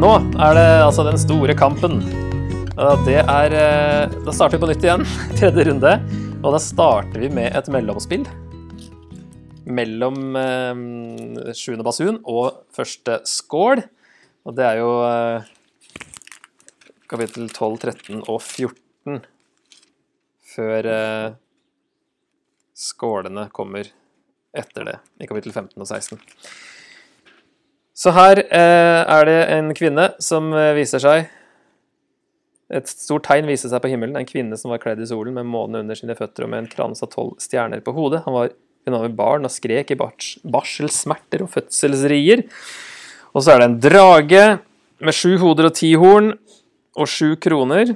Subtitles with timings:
[0.00, 1.98] Nå er det altså den store kampen.
[3.04, 5.02] Det er eh, Da starter vi på nytt igjen,
[5.36, 5.90] tredje runde.
[6.40, 8.24] Og da starter vi med et mellomspill.
[9.68, 13.84] Mellom eh, sjuende basun og første skål.
[14.48, 15.52] Og det er jo eh,
[17.12, 19.20] kapittel 12, 13 og 14
[20.54, 20.90] før
[22.72, 23.92] skålene kommer
[24.56, 26.24] etter det, i kapittel 15 og 16.
[28.00, 31.28] Så her eh, er det en kvinne som eh, viser seg
[32.72, 34.16] Et stort tegn viser seg på himmelen.
[34.16, 36.70] En kvinne som var kledd i solen med månen under sine føtter og med en
[36.70, 38.22] krans av tolv stjerner på hodet.
[38.28, 38.52] Han var,
[38.86, 42.44] hun var barn og skrek i bars, barselsmerter og fødselsrier.
[43.34, 44.44] Og så er det en drage
[45.02, 46.30] med sju hoder og ti horn
[46.94, 47.90] og sju kroner.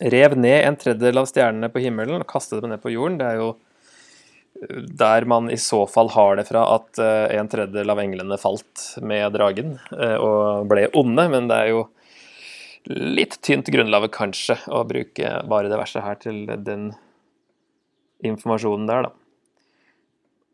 [0.00, 3.20] Rev ned en tredjedel av stjernene på himmelen og kastet dem ned på jorden.
[3.20, 3.52] Det er jo
[4.70, 8.86] der man i så fall har det fra at eh, en tredjedel av englene falt
[9.02, 11.84] med dragen eh, og ble onde, men det er jo
[12.90, 16.90] litt tynt grunnlag kanskje å bruke bare det verset her til den
[18.24, 19.14] informasjonen der, da.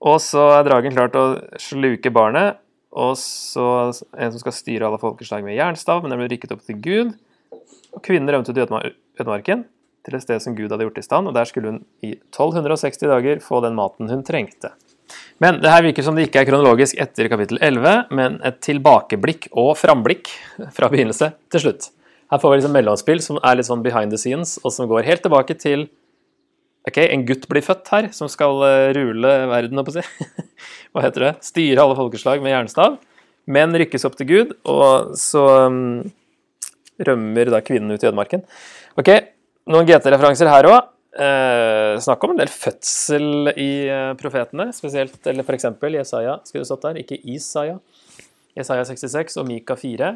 [0.00, 1.24] Og så er dragen klart å
[1.60, 6.30] sluke barnet, og så en som skal styre alle folkeslag med jernstav, men den ble
[6.32, 7.12] rykket opp til Gud.
[7.92, 9.66] Og kvinnen rømte til ødemarken,
[10.10, 13.02] til et sted som Gud hadde gjort i stand, og der skulle hun i 1260
[13.10, 14.72] dager få den maten hun trengte.
[15.42, 19.48] Men det her virker som det ikke er kronologisk etter kapittel 11, men et tilbakeblikk
[19.58, 20.30] og framblikk
[20.76, 21.88] fra begynnelse til slutt.
[22.30, 25.08] Her får vi liksom mellomspill som er litt sånn behind the scenes, og som går
[25.08, 25.88] helt tilbake til
[26.88, 30.28] Ok, en gutt blir født her, som skal eh, rule verden, holdt på å si.
[30.94, 31.32] Hva heter det?
[31.44, 32.96] Styre alle folkeslag med jernstav.
[33.52, 36.00] Men rykkes opp til Gud, og så um,
[37.04, 38.46] rømmer da kvinnen ut i ødemarken.
[39.00, 39.10] Ok,
[39.70, 40.80] noen GT-referanser her òg.
[41.10, 45.66] Eh, snakk om en del fødsel i eh, profetene, spesielt, eller f.eks.
[45.96, 47.80] Jesaja skulle stått der, ikke Isaia.
[48.58, 50.12] Jesaja 66 og Mika 4.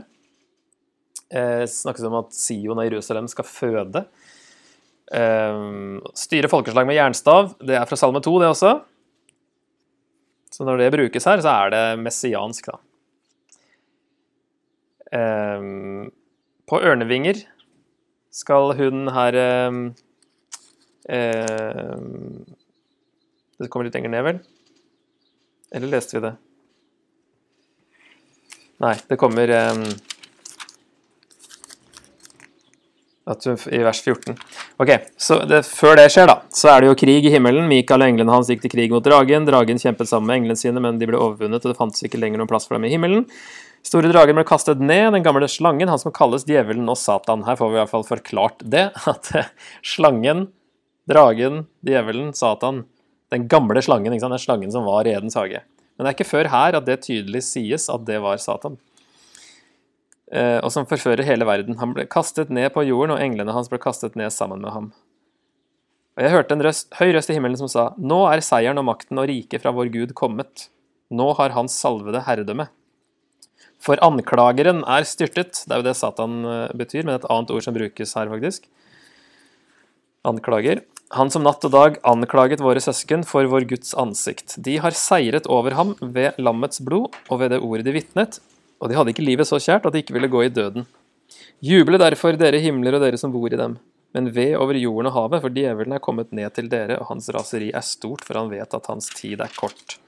[1.35, 4.05] Eh, snakkes om at Sion av Jerusalem skal føde.
[5.15, 5.63] Eh,
[6.19, 8.75] styre folkeslag med jernstav, det er fra Salme 2, det også.
[10.55, 12.79] Så når det brukes her, så er det messiansk, da.
[15.15, 15.67] Eh,
[16.71, 17.43] på ørnevinger
[18.35, 19.77] skal hun her eh,
[21.17, 22.01] eh,
[23.61, 24.41] Det kommer litt lenger ned, vel?
[25.75, 26.35] Eller leste vi det?
[28.83, 29.85] Nei, det kommer eh,
[33.31, 34.35] at hun, I vers 14.
[34.83, 37.69] Ok, så det, Før det skjer, da, så er det jo krig i himmelen.
[37.71, 39.47] Mikael og englene hans gikk til krig mot dragen.
[39.47, 42.43] Dragen kjempet sammen med englene sine, men de ble overvunnet, og det fantes ikke lenger
[42.43, 43.29] noen plass for dem i himmelen.
[43.85, 47.45] Store dragen ble kastet ned, den gamle slangen, han som kalles djevelen og Satan.
[47.45, 49.31] Her får vi i hvert fall forklart det, at
[49.85, 50.49] slangen,
[51.11, 52.87] dragen, djevelen, Satan
[53.33, 54.37] Den gamle slangen, ikke sant?
[54.37, 55.65] den slangen som var i Edens hage.
[55.95, 58.77] Men det er ikke før her at det tydelig sies at det var Satan.
[60.33, 61.77] Eh, og som forfører hele verden.
[61.81, 64.93] Han ble kastet ned på jorden, og englene hans ble kastet ned sammen med ham.
[66.15, 68.87] Og jeg hørte en røst, høy røst i himmelen som sa, Nå er seieren og
[68.87, 70.69] makten og riket fra vår Gud kommet.
[71.11, 72.69] Nå har hans salvede herredømme.
[73.85, 75.61] For anklageren er styrtet.
[75.67, 78.67] Det er jo det Satan eh, betyr, men et annet ord som brukes her, faktisk.
[80.25, 80.81] Anklager.
[81.15, 84.57] Han som natt og dag anklaget våre søsken for vår Guds ansikt.
[84.65, 88.41] De har seiret over ham ved lammets blod og ved det ordet de vitnet,
[88.81, 90.89] og de hadde ikke livet så kjært at de ikke ville gå i døden.
[91.65, 93.77] Juble derfor, dere himler og dere som bor i dem.
[94.17, 97.29] Men ved over jorden og havet, for djevelen er kommet ned til dere, og hans
[97.35, 99.99] raseri er stort, for han vet at hans tid er kort.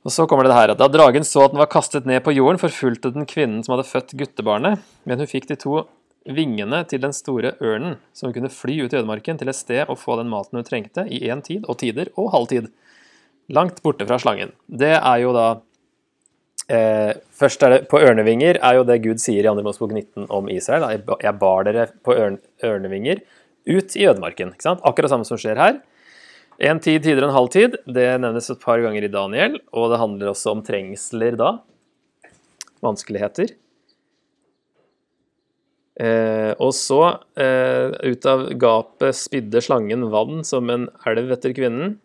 [0.00, 2.32] Og så kommer det her at Da dragen så at den var kastet ned på
[2.32, 5.82] jorden, forfulgte den kvinnen som hadde født guttebarnet, men hun fikk de to
[6.28, 9.88] vingene til den store ørnen, så hun kunne fly ut i ødemarken til et sted
[9.88, 12.70] og få den maten hun trengte, i én tid og tider og halvtid.
[13.50, 14.52] Langt borte fra slangen.
[14.68, 15.46] Det er jo da
[16.70, 19.62] eh, Først er det på ørnevinger, er jo det Gud sier i 2.
[19.64, 21.00] Mosebok 19 om Israel.
[21.24, 23.22] Jeg bar dere på ørnevinger
[23.64, 24.52] ut i ødemarken.
[24.84, 25.80] Akkurat samme som skjer her.
[26.60, 29.88] En tid, tider og en halv tid, det nevnes et par ganger i Daniel, og
[29.92, 31.54] det handler også om trengsler da.
[32.84, 33.54] Vanskeligheter.
[36.00, 37.00] Eh, og så,
[37.36, 41.98] eh, ut av gapet spydde slangen vann som en elv etter kvinnen,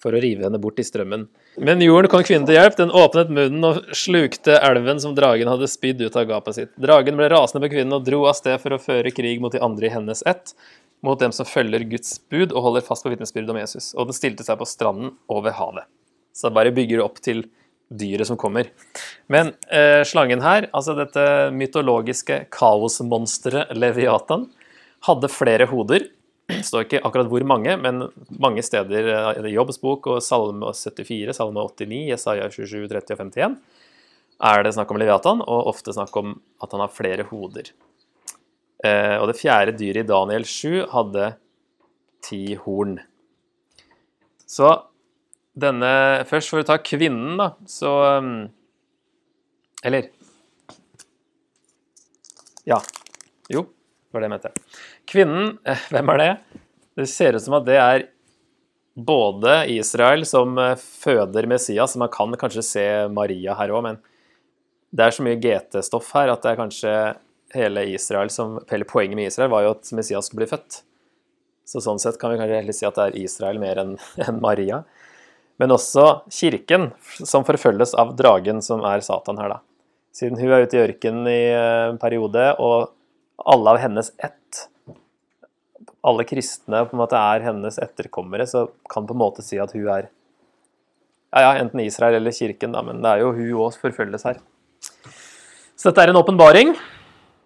[0.00, 1.28] for å rive henne bort i strømmen.
[1.58, 5.68] Men jorden kom kvinnen til hjelp, den åpnet munnen og slukte elven som dragen hadde
[5.68, 6.72] spydd ut av gapet sitt.
[6.80, 9.60] Dragen ble rasende på kvinnen og dro av sted for å føre krig mot de
[9.62, 10.54] andre i hennes ett,
[11.02, 13.90] mot dem som følger Guds bud og holder fast på vitnesbyrdet om Jesus.
[13.96, 15.88] Og den stilte seg på stranden over havet.
[16.32, 17.44] Så det bare bygger opp til
[17.92, 18.70] dyret som kommer.
[19.32, 24.48] Men eh, slangen her, altså dette mytologiske kaosmonsteret Leviatan,
[25.08, 26.06] hadde flere hoder.
[26.48, 28.06] Det står ikke akkurat hvor mange, men
[28.40, 33.24] mange steder i eh, Jobbs bok og Salme 74, Salme 89, Jesaja 27, 30 og
[33.26, 33.60] 51
[34.42, 37.70] er det snakk om Leviatan, og ofte snakk om at han har flere hoder.
[38.82, 41.28] Eh, og det fjerde dyret i Daniel 7 hadde
[42.24, 42.96] ti horn.
[44.46, 44.72] Så
[45.52, 45.92] denne
[46.28, 48.34] Først for å ta kvinnen, da, så um,
[49.84, 50.10] Eller
[52.68, 52.78] Ja.
[53.52, 54.52] Jo, det var det jeg mente.
[55.12, 56.32] Kvinnen, eh, hvem er det?
[57.02, 58.06] Det ser ut som at det er
[58.94, 64.00] både Israel som eh, føder Messias, man kan kanskje se Maria her òg, men
[64.92, 66.94] det er så mye GT-stoff her at det er kanskje
[67.54, 70.82] hele Israel som Hele poenget med Israel var jo at Messias skulle bli født.
[71.68, 73.94] Så sånn sett kan vi kanskje heller si at det er Israel mer enn
[74.26, 74.82] en Maria.
[75.60, 76.90] Men også kirken,
[77.22, 79.60] som forfølges av dragen, som er Satan her, da.
[80.12, 82.90] Siden hun er ute i ørkenen i en periode, og
[83.48, 84.66] alle av hennes ett
[86.02, 89.70] alle kristne på en måte er hennes etterkommere, så kan på en måte si at
[89.76, 90.08] hun er
[91.32, 94.40] ja, ja, enten Israel eller kirken, da, men det er jo hun òg forfølges her.
[95.78, 96.74] Så dette er en åpenbaring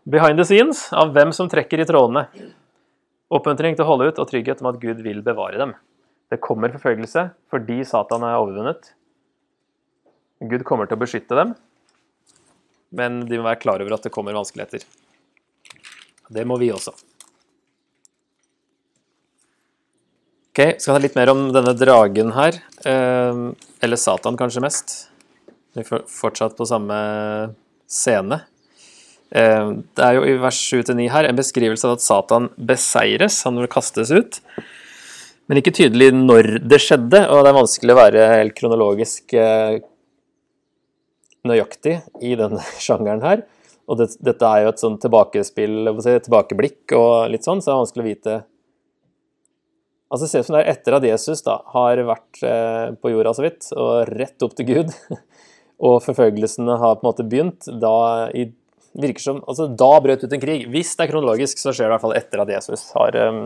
[0.06, 2.26] behind the scenes av hvem som trekker i trådene.
[3.34, 5.74] Oppmuntring til å holde ut og trygghet om at Gud vil bevare dem.
[6.30, 8.92] Det kommer forfølgelse fordi Satan er overvunnet.
[10.46, 11.54] Gud kommer til å beskytte dem,
[12.94, 14.84] men de må være klar over at det kommer vanskeligheter.
[16.30, 16.92] Det må vi også.
[20.56, 22.58] Ok, Skal ta litt mer om denne dragen her.
[22.88, 23.40] Eh,
[23.84, 24.94] eller Satan, kanskje mest.
[25.76, 26.96] Vi er fortsatt på samme
[27.84, 28.40] scene.
[29.34, 33.58] Eh, det er jo i vers 7-9 her en beskrivelse av at Satan beseires, han
[33.60, 34.40] vil kastes ut.
[35.46, 39.78] Men ikke tydelig når det skjedde, og det er vanskelig å være helt kronologisk eh,
[41.46, 43.46] nøyaktig i denne sjangeren her.
[43.86, 47.82] Og det, dette er jo et sånn tilbakespill, tilbakeblikk og litt sånn, så det er
[47.84, 48.36] vanskelig å vite
[50.06, 53.10] Altså Det ser ut som det er etter at Jesus da har vært eh, på
[53.10, 54.92] jorda så vidt, og rett opp til Gud,
[55.86, 57.66] og forfølgelsene har på en måte begynt.
[57.82, 57.96] Da
[58.30, 58.44] i,
[59.02, 60.66] virker som, altså da brøt ut en krig.
[60.72, 63.40] Hvis det er kronologisk, så skjer det i hvert fall etter at Jesus har um,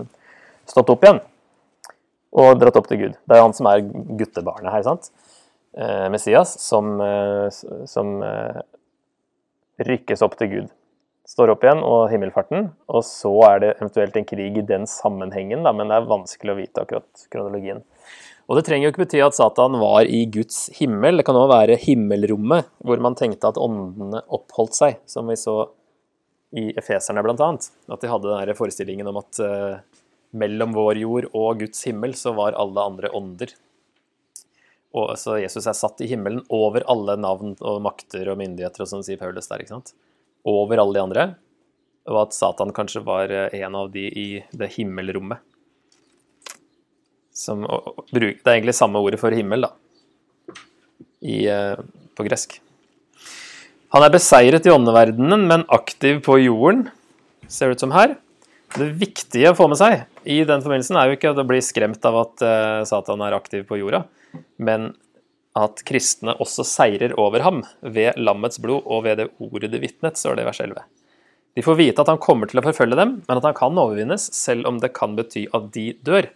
[0.71, 1.21] stått opp igjen
[2.41, 3.15] og dratt opp til Gud.
[3.27, 5.11] Det er han som er guttebarnet her, sant?
[5.75, 7.49] Eh, Messias, som, eh,
[7.91, 8.61] som eh,
[9.87, 10.69] rykkes opp til Gud
[11.31, 12.71] står opp igjen, og himmelfarten.
[12.91, 16.55] Og så er det eventuelt en krig i den sammenhengen, da, men det er vanskelig
[16.55, 17.85] å vite akkurat kronologien.
[18.51, 21.21] Og det trenger jo ikke bety at Satan var i Guds himmel.
[21.21, 25.55] Det kan òg være himmelrommet, hvor man tenkte at åndene oppholdt seg, som vi så
[26.59, 27.51] i Efeserne bl.a.
[27.95, 30.03] At de hadde den forestillingen om at uh,
[30.35, 33.55] mellom vår jord og Guds himmel så var alle andre ånder.
[34.99, 38.91] Og så Jesus er satt i himmelen over alle navn og makter og myndigheter, og
[38.91, 39.63] sånn sier Paulus der.
[39.63, 39.95] ikke sant?
[40.45, 41.25] over alle de andre,
[42.09, 45.43] og at Satan kanskje var eh, en av de i det himmelrommet.
[47.37, 47.63] Som,
[48.11, 50.57] det er egentlig samme ordet for himmel, da,
[51.23, 51.79] i, eh,
[52.17, 52.59] på gresk.
[53.95, 56.89] Han er beseiret i åndeverdenen, men aktiv på jorden,
[57.51, 58.17] ser det ut som her.
[58.77, 62.05] Det viktige å få med seg i den forbindelsen er jo ikke å bli skremt
[62.07, 64.05] av at eh, Satan er aktiv på jorda,
[64.63, 64.93] men
[65.59, 70.21] at kristne også seirer over ham ved lammets blod og ved det ordet de vitnet,
[70.21, 70.87] står det i vers 11.
[71.59, 74.29] De får vite at han kommer til å forfølge dem, men at han kan overvinnes,
[74.37, 76.31] selv om det kan bety at de dør.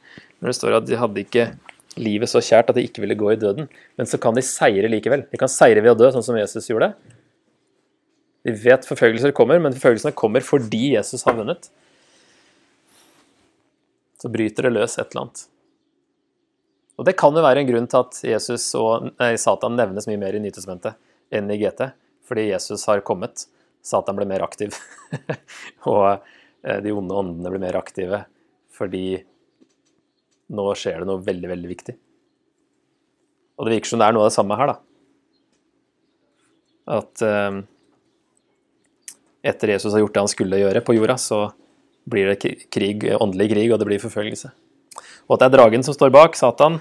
[0.45, 1.45] Når det står at de hadde ikke
[1.97, 3.65] livet så kjært at de ikke ville gå i døden,
[3.97, 5.23] men så kan de seire likevel.
[5.31, 6.91] De kan seire ved å dø, sånn som Jesus gjorde.
[8.45, 11.71] De vet forfølgelser kommer, men forfølgelsene kommer fordi Jesus har vunnet.
[14.21, 15.47] Så bryter det løs et eller annet.
[17.01, 20.21] Og Det kan jo være en grunn til at Jesus og nei, Satan nevnes mye
[20.21, 21.01] mer i Nytestamentet
[21.33, 21.89] enn i GT,
[22.29, 23.49] fordi Jesus har kommet.
[23.81, 24.77] Satan ble mer aktiv,
[25.91, 28.27] og eh, de onde åndene ble mer aktive
[28.75, 29.23] fordi
[30.53, 31.95] nå skjer det noe veldig, veldig viktig.
[33.55, 34.77] Og det virker som det er noe av det samme her, da.
[36.99, 37.63] At eh,
[39.53, 41.47] etter Jesus har gjort det han skulle gjøre på jorda, så
[42.05, 44.53] blir det krig, åndelig krig, og det blir forfølgelse
[45.25, 46.81] og at det er dragen som står bak, Satan.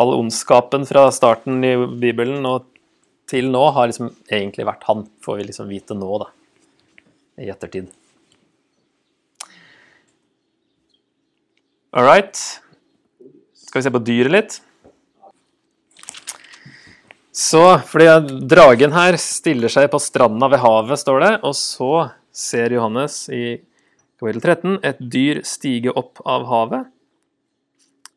[0.00, 2.70] All ondskapen fra starten i Bibelen og
[3.30, 6.30] til nå har liksom egentlig vært han, får vi liksom vite nå, da.
[7.40, 7.90] I ettertid.
[11.94, 12.34] All right.
[13.54, 14.54] Skal vi se på dyret litt?
[17.30, 21.92] Så, fordi dragen her stiller seg på stranda ved havet, står det, og så
[22.34, 23.44] ser Johannes i
[24.18, 26.90] kapittel 13 et dyr stige opp av havet.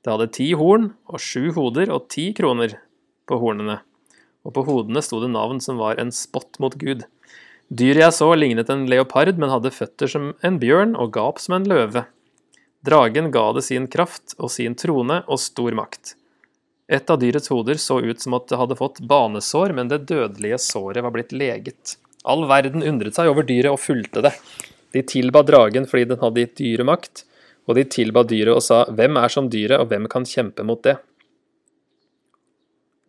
[0.02, 2.80] Det hadde ti horn og sju hoder og ti kroner
[3.30, 3.84] på hornene,
[4.42, 7.06] og på hodene sto det navn som var en spott mot Gud.
[7.70, 11.60] Dyret jeg så, lignet en leopard, men hadde føtter som en bjørn og gap som
[11.60, 12.08] en løve.
[12.88, 16.14] Dragen ga det sin kraft og sin trone og stor makt.
[16.88, 20.60] Et av dyrets hoder så ut som at det hadde fått banesår, men det dødelige
[20.64, 21.98] såret var blitt leget.
[22.24, 24.32] All verden undret seg over dyret og fulgte det.
[24.96, 27.26] De tilba dragen fordi den hadde gitt dyret makt,
[27.68, 30.80] og de tilba dyret og sa, Hvem er som dyret, og hvem kan kjempe mot
[30.88, 30.96] det?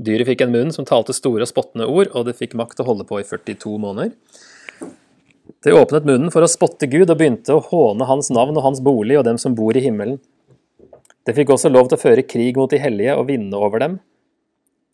[0.02, 2.86] Dyret fikk en munn som talte store og spottende ord, og det fikk makt å
[2.90, 4.10] holde på i 42 måneder.
[5.64, 8.82] Det åpnet munnen for å spotte Gud og begynte å håne hans navn og hans
[8.84, 10.20] bolig og dem som bor i himmelen.
[11.26, 13.96] Det fikk også lov til å føre krig mot de hellige og vinne over dem,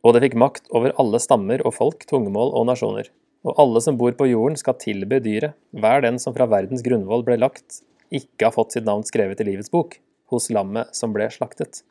[0.04, 3.10] og det fikk makt over alle stammer og folk, tungemål og nasjoner.
[3.44, 7.26] Og alle som bor på jorden skal tilbe dyret, hver den som fra verdens grunnvoll
[7.26, 9.98] ble lagt, ikke har fått sitt navn skrevet i livets bok,
[10.32, 11.82] hos lammet som ble slaktet.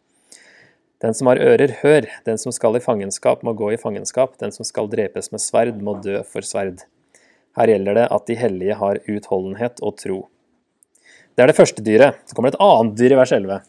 [1.04, 4.54] Den som har ører, hør, den som skal i fangenskap, må gå i fangenskap, den
[4.56, 6.86] som skal drepes med sverd, må dø for sverd.
[7.58, 10.20] Her gjelder det at de hellige har utholdenhet og tro.
[11.34, 12.20] Det er det første dyret.
[12.26, 13.60] Så kommer det et annet dyr i vers 11.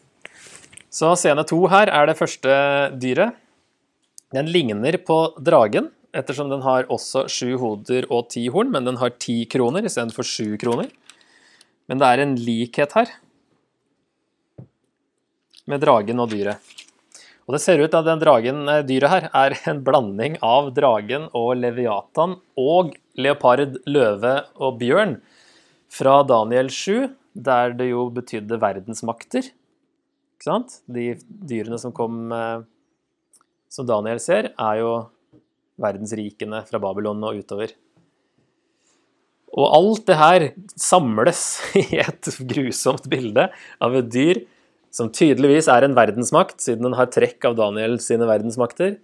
[0.95, 2.55] Så scene to her er det første
[3.01, 3.35] dyret.
[4.33, 8.97] Den ligner på dragen, ettersom den har også sju hoder og ti horn, men den
[9.01, 10.89] har ti kroner istedenfor sju kroner.
[11.89, 13.13] Men det er en likhet her
[15.69, 16.61] med dragen og dyret.
[17.45, 21.27] Og det ser ut at den dragen, eh, dyret her er en blanding av dragen
[21.37, 25.17] og leviatan og leopard, løve og bjørn
[25.91, 29.49] fra Daniel 7, der det jo betydde verdensmakter.
[30.35, 30.79] Ikke sant?
[30.87, 32.63] De dyrene som kom eh,
[33.71, 34.91] Som Daniel ser, er jo
[35.81, 37.73] verdensrikene fra Babylon og utover.
[39.55, 40.45] Og alt det her
[40.79, 41.41] samles
[41.83, 43.49] i et grusomt bilde
[43.83, 44.43] av et dyr
[44.95, 48.95] som tydeligvis er en verdensmakt, siden den har trekk av Daniel sine verdensmakter,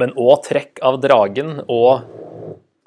[0.00, 2.06] men òg trekk av dragen og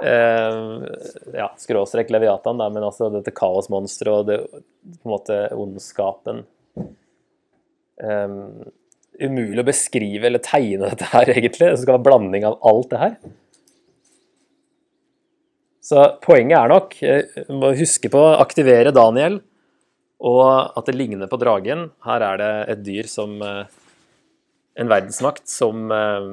[0.04, 6.44] ja, skråstrek Leviatan, da, men altså dette kaosmonsteret og det, på en måte ondskapen.
[8.04, 8.66] Um,
[9.22, 11.70] umulig å beskrive eller tegne dette her, egentlig.
[11.70, 13.16] Det skal være blanding av alt det her.
[15.84, 19.42] Så poenget er nok, eh, må huske på å aktivere Daniel
[20.24, 21.90] og at det ligner på dragen.
[22.06, 23.80] Her er det et dyr som eh,
[24.74, 26.24] En verdensmakt som eh,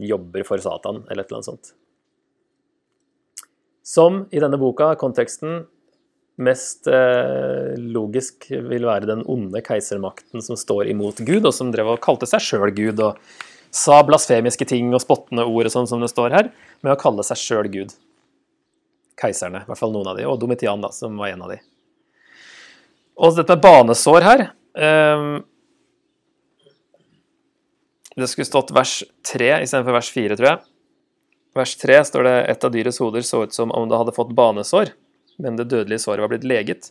[0.00, 1.74] jobber for Satan, eller et eller annet sånt.
[3.82, 5.64] Som i denne boka, konteksten,
[6.42, 11.94] mest eh, logisk vil være den onde keisermakten som står imot Gud, og som drev
[11.94, 13.18] og kalte seg sjøl Gud, og
[13.72, 16.50] sa blasfemiske ting og spottende ord og sånn som det står her,
[16.84, 17.94] med å kalle seg sjøl Gud.
[19.20, 21.60] Keiserne, i hvert fall noen av de, og Domitian, da, som var en av de.
[23.22, 25.42] Og dette med banesår her um,
[28.16, 30.62] Det skulle stått vers 3 istedenfor vers 4, tror jeg.
[31.56, 34.32] Vers 3 står det et av dyrets hoder så ut som om det hadde fått
[34.36, 34.94] banesår,
[35.42, 36.88] men det dødelige såret var blitt leget.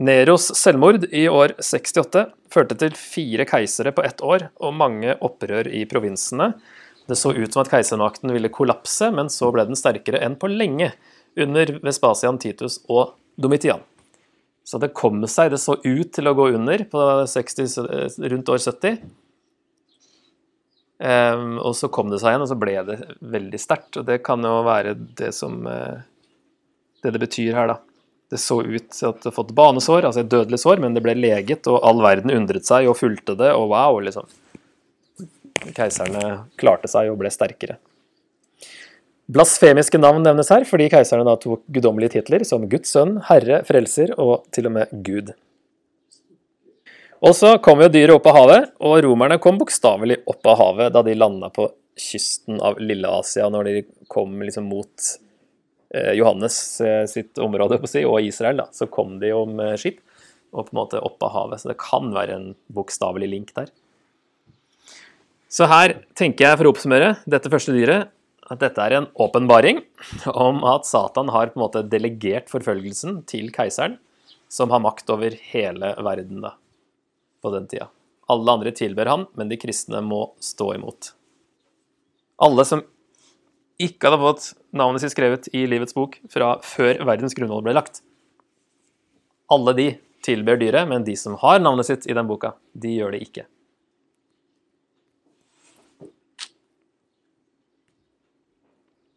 [0.00, 5.68] Neros selvmord i år 68 førte til fire keisere på ett år og mange opprør
[5.68, 6.52] i provinsene.
[7.08, 10.50] Det så ut som at keisermakten ville kollapse, men så ble den sterkere enn på
[10.52, 10.92] lenge
[11.38, 13.84] under Vespasian Titus og Domitian.
[14.68, 17.76] Så det kom seg, det så ut til å gå under på 60,
[18.28, 18.98] rundt år 70.
[20.98, 22.96] Um, og så kom det seg igjen, og så ble det
[23.34, 24.00] veldig sterkt.
[24.00, 26.00] Og det kan jo være det som uh,
[27.02, 27.78] Det det betyr her, da.
[28.28, 31.14] Det så ut til at det fått banesår, altså et dødelig sår, men det ble
[31.16, 34.26] leget, og all verden undret seg og fulgte det, og wow, liksom.
[35.76, 37.78] Keiserne klarte seg og ble sterkere.
[39.28, 44.14] Blasfemiske navn nevnes her fordi keiserne da tok guddommelige titler som Guds sønn, herre, frelser
[44.16, 45.34] og til og med Gud.
[47.24, 50.92] Og så kom jo dyret opp av havet, og romerne kom bokstavelig opp av havet
[50.94, 51.66] da de landa på
[51.98, 55.08] kysten av Lille-Asia, når de kom liksom mot
[55.94, 58.62] eh, Johannes eh, sitt område si, og Israel.
[58.62, 59.98] da, Så kom de jo med skip
[60.54, 61.60] og på en måte opp av havet.
[61.60, 63.72] Så det kan være en bokstavelig link der.
[65.48, 68.12] Så her tenker jeg, for å oppsummere, dette første dyret
[68.48, 69.82] at dette er en åpenbaring
[70.46, 73.98] om at Satan har på en måte delegert forfølgelsen til keiseren,
[74.48, 76.54] som har makt over hele verden da,
[77.42, 77.88] på den tida.
[78.28, 81.12] Alle andre tilber ham, men de kristne må stå imot.
[82.44, 82.84] Alle som
[83.82, 88.02] ikke hadde fått navnet sitt skrevet i livets bok fra før verdens grunnvoll ble lagt,
[89.48, 89.86] alle de
[90.26, 93.46] tilber dyret, men de som har navnet sitt i den boka, de gjør det ikke.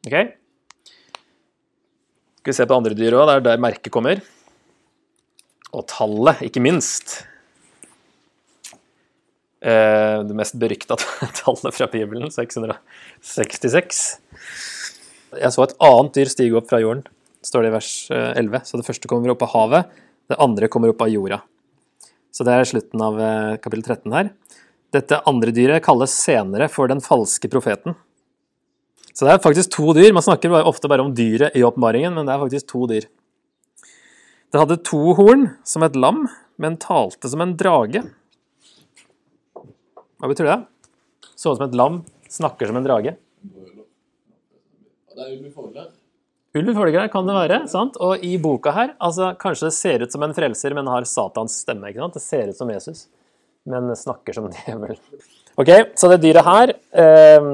[0.07, 0.15] Ok?
[2.41, 3.27] Skal vi se på andre dyr òg.
[3.27, 4.21] Det er der merket kommer.
[5.71, 7.21] Og tallet, ikke minst.
[9.61, 10.97] Eh, det mest berykta
[11.43, 14.01] tallet fra Bibelen, 666.
[15.37, 17.05] Jeg så et annet dyr stige opp fra jorden,
[17.45, 18.57] står det i vers 11.
[18.57, 19.99] Eh, så det første kommer opp av havet,
[20.31, 21.41] det andre kommer opp av jorda.
[22.33, 24.31] Så det er slutten av eh, kapittel 13 her.
[24.91, 27.93] Dette andre dyret kalles senere for den falske profeten.
[29.13, 30.09] Så det er faktisk to dyr.
[30.15, 33.05] Man snakker ofte bare om dyret i åpenbaringen, men det er faktisk to dyr.
[34.51, 36.25] Det hadde to horn som et lam,
[36.59, 38.03] men talte som en drage.
[40.21, 40.59] Hva betyr det?
[41.33, 43.15] Så ut som et lam, snakker som en drage.
[45.11, 45.89] Det er Ulvi Fogler.
[46.51, 47.57] Ulv følger kan det være.
[47.71, 47.95] sant?
[48.03, 51.55] Og i boka her, altså kanskje det ser ut som en frelser, men har Satans
[51.63, 51.89] stemme.
[51.89, 52.17] ikke sant?
[52.17, 53.05] Det ser ut som Jesus,
[53.65, 54.99] men snakker som djevel.
[55.59, 57.47] Ok, Så det dyret her eh,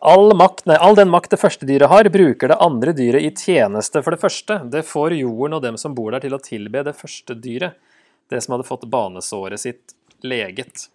[0.00, 3.32] all, makt, nei, all den makt det første dyret har, bruker det andre dyret i
[3.32, 4.60] tjeneste for det første.
[4.68, 7.80] Det får jorden og dem som bor der, til å tilbe det første dyret.
[8.30, 10.90] Det som hadde fått banesåret sitt leget.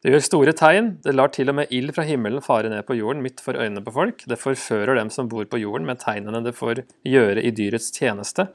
[0.00, 2.94] Det gjør store tegn, det lar til og med ild fra himmelen fare ned på
[2.96, 4.22] jorden midt for øynene på folk.
[4.24, 8.46] Det forfører dem som bor på jorden med tegnene det får gjøre i dyrets tjeneste.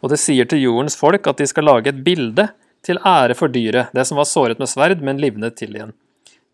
[0.00, 2.48] Og det sier til jordens folk at de skal lage et bilde
[2.86, 5.92] til ære for dyret, det som var såret med sverd, men livnet til igjen.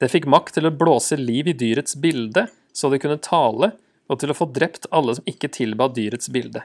[0.02, 3.70] Det fikk makt til å blåse liv i dyrets bilde, så de kunne tale,
[4.10, 6.64] og til å få drept alle som ikke tilba dyrets bilde.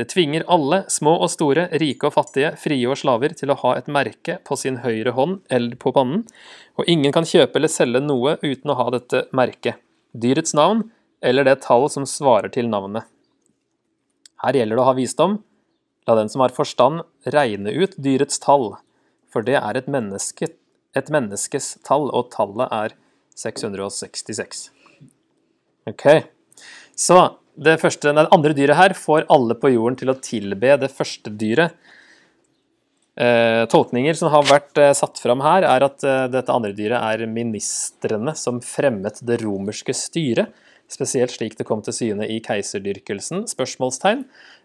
[0.00, 3.74] Det tvinger alle, små og store, rike og fattige, frie og slaver, til å ha
[3.76, 6.22] et merke på sin høyre hånd eller på pannen,
[6.80, 9.76] og ingen kan kjøpe eller selge noe uten å ha dette merket,
[10.16, 10.86] dyrets navn
[11.20, 13.04] eller det tall som svarer til navnet.
[14.40, 15.36] Her gjelder det å ha visdom.
[16.08, 18.70] La den som har forstand, regne ut dyrets tall,
[19.28, 20.48] for det er et, menneske,
[20.96, 22.96] et menneskes tall, og tallet er
[23.36, 24.70] 666.
[25.92, 26.06] Ok,
[26.96, 27.20] så
[27.60, 31.32] det, første, det andre dyret her får alle på jorden til å tilbe det første
[31.32, 31.76] dyret.
[33.20, 37.02] Eh, tolkninger som har vært eh, satt fram her, er at eh, dette andre dyret
[37.02, 40.54] er ministrene som fremmet det romerske styret.
[40.90, 44.24] Spesielt slik det kom til syne i keiserdyrkelsen, spørsmålstegn.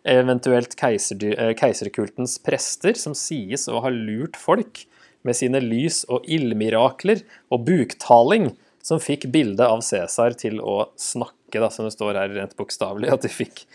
[0.09, 4.85] Eventuelt eh, keiserkultens prester, som sies å ha lurt folk
[5.25, 7.21] med sine lys og ildmirakler
[7.53, 8.53] og buktaling,
[8.85, 13.11] som fikk bildet av Cæsar til å snakke, da, som det står her rent bokstavelig.
[13.13, 13.65] At de fikk,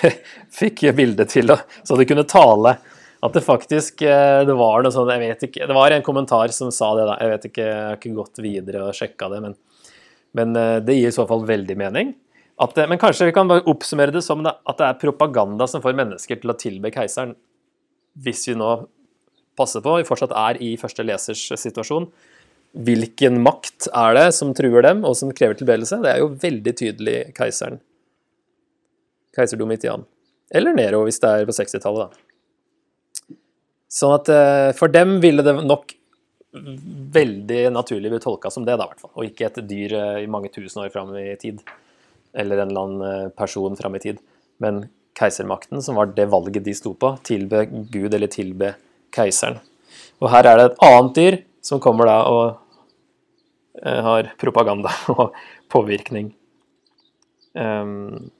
[0.60, 2.76] fikk bildet til å Så de kunne tale.
[3.20, 6.52] At det faktisk eh, det var noe sånn, jeg vet ikke, det var en kommentar
[6.56, 7.18] som sa det, da.
[7.20, 9.56] Jeg vet ikke, jeg har ikke gått videre og sjekka det, men,
[10.38, 12.14] men, eh, det gir i så fall veldig mening.
[12.60, 15.84] At, men kanskje vi kan bare oppsummere det som det, at det er propaganda som
[15.84, 17.36] får mennesker til å tilbe keiseren.
[18.20, 18.72] Hvis vi nå
[19.56, 22.08] passer på, vi fortsatt er i første lesers situasjon,
[22.70, 26.00] hvilken makt er det som truer dem, og som krever tilbedelse?
[26.04, 27.80] Det er jo veldig tydelig keiseren.
[29.36, 30.04] Keiser Domitian.
[30.50, 33.36] Eller Nero, hvis det er på 60-tallet, da.
[33.90, 35.96] Sånn at eh, for dem ville det nok
[37.14, 39.12] veldig naturlig bli tolka som det, da, hvert fall.
[39.18, 41.62] Og ikke et dyr eh, i mange tusen år fram i tid.
[42.34, 44.22] Eller en eller annen eh, person fram i tid.
[44.62, 44.84] Men
[45.18, 48.74] keisermakten, som var det valget de sto på, tilbe Gud eller tilbe
[49.14, 49.58] keiseren.
[50.22, 52.44] Og her er det et annet dyr som kommer da og
[53.82, 55.36] eh, har propaganda og
[55.72, 56.32] påvirkning.
[57.54, 58.30] Um,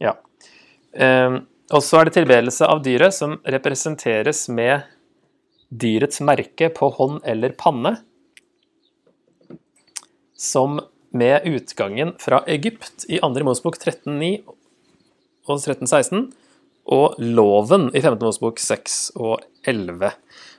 [0.00, 0.14] ja.
[0.94, 4.84] Um, og så er det tilbedelse av dyret som representeres med
[5.74, 7.96] dyrets merke på hånd eller panne,
[10.38, 10.78] som
[11.14, 13.44] med utgangen fra Egypt i 2.
[13.46, 16.26] Mosebok 13.9 og 13.16
[16.84, 18.20] og loven i 15.
[18.20, 20.12] Mosebok 6 og 11.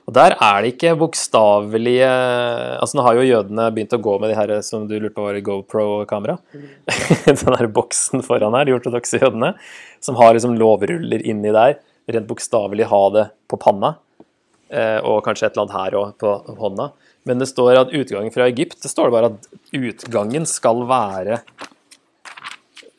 [0.06, 4.30] Og Der er det ikke bokstavelige Altså Nå har jo jødene begynt å gå med
[4.30, 6.38] de her som du lurte på var GoPro-kamera.
[7.26, 9.54] Den der boksen foran her, de ortodokse jødene,
[10.00, 11.78] som har liksom lovruller inni der.
[12.06, 13.96] Rent bokstavelig ha det på panna,
[14.70, 16.92] eh, og kanskje et eller annet her òg på hånda.
[17.26, 21.40] Men det står at utgangen fra Egypt Det står bare at utgangen skal være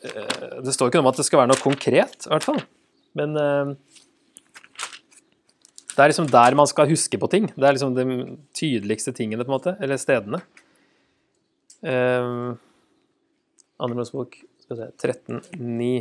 [0.03, 2.59] eh, Det står ikke noe om at det skal være noe konkret, i hvert fall.
[3.17, 3.73] Men uh,
[5.97, 7.49] det er liksom der man skal huske på ting.
[7.55, 9.73] Det er liksom de tydeligste tingene, på en måte.
[9.81, 10.43] Eller stedene.
[11.81, 12.53] Uh,
[13.81, 14.37] Andre Mosebok
[14.69, 15.91] 13.9.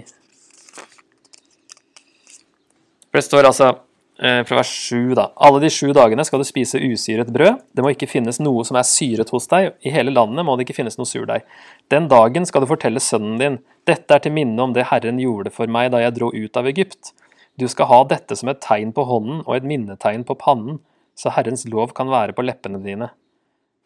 [3.06, 3.70] For det står altså
[4.16, 5.26] fra vers 7, da.
[5.44, 7.58] Alle de sju dagene skal du spise usyret brød.
[7.76, 9.74] Det må ikke finnes noe som er syret hos deg.
[9.84, 11.44] I hele landet må det ikke finnes noe surdeig.
[11.92, 13.58] Den dagen skal du fortelle sønnen din.
[13.86, 16.70] Dette er til minne om det Herren gjorde for meg da jeg dro ut av
[16.72, 17.12] Egypt.
[17.56, 20.80] Du skal ha dette som et tegn på hånden og et minnetegn på pannen,
[21.16, 23.10] så Herrens lov kan være på leppene dine.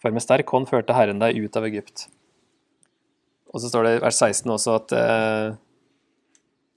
[0.02, 2.08] For med sterk hånd førte Herren deg ut av Egypt.
[3.50, 5.58] Og så står det i vers 16 også at eh,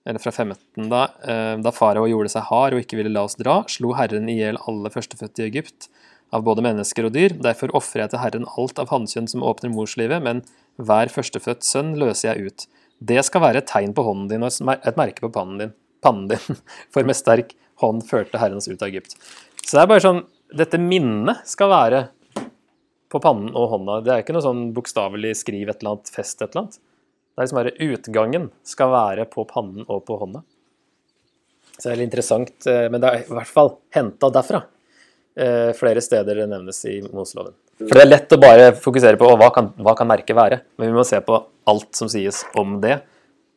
[0.06, 1.04] Eller fra 15, da.
[1.24, 4.38] Eh, da farao gjorde seg hard og ikke ville la oss dra, slo Herren i
[4.42, 5.88] hjel alle førstefødte i Egypt,
[6.34, 7.36] av både mennesker og dyr.
[7.46, 10.42] Derfor ofrer jeg til Herren alt av hannkjønn som åpner morslivet, men
[10.82, 12.68] hver førstefødt sønn løser jeg ut.
[13.04, 16.28] Det skal være et tegn på hånden din og et merke på pannen din, pannen
[16.34, 16.62] din,
[16.94, 19.16] for med sterk hånd førte Herren oss ut av Egypt.
[19.64, 22.02] Så det er bare sånn dette minnet skal være
[23.14, 24.02] på pannen og hånda.
[24.04, 26.80] Det er ikke noe sånn bokstavelig skriv et eller annet, fest et eller annet.
[27.34, 30.44] Det er liksom bare utgangen skal være på pannen og på hånda.
[31.80, 34.60] Så det er litt interessant, eh, men det er i hvert fall henta derfra.
[35.34, 37.56] Eh, flere steder det nevnes i Moseloven.
[37.82, 40.92] For det er lett å bare fokusere på hva kan, hva kan merket være, men
[40.92, 41.40] vi må se på
[41.74, 43.00] alt som sies om det,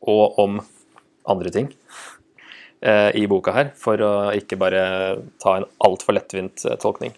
[0.09, 0.57] og om
[1.29, 1.69] andre ting
[2.81, 4.11] eh, i boka her, for å
[4.41, 4.81] ikke bare
[5.37, 7.13] ta en altfor lettvint tolkning.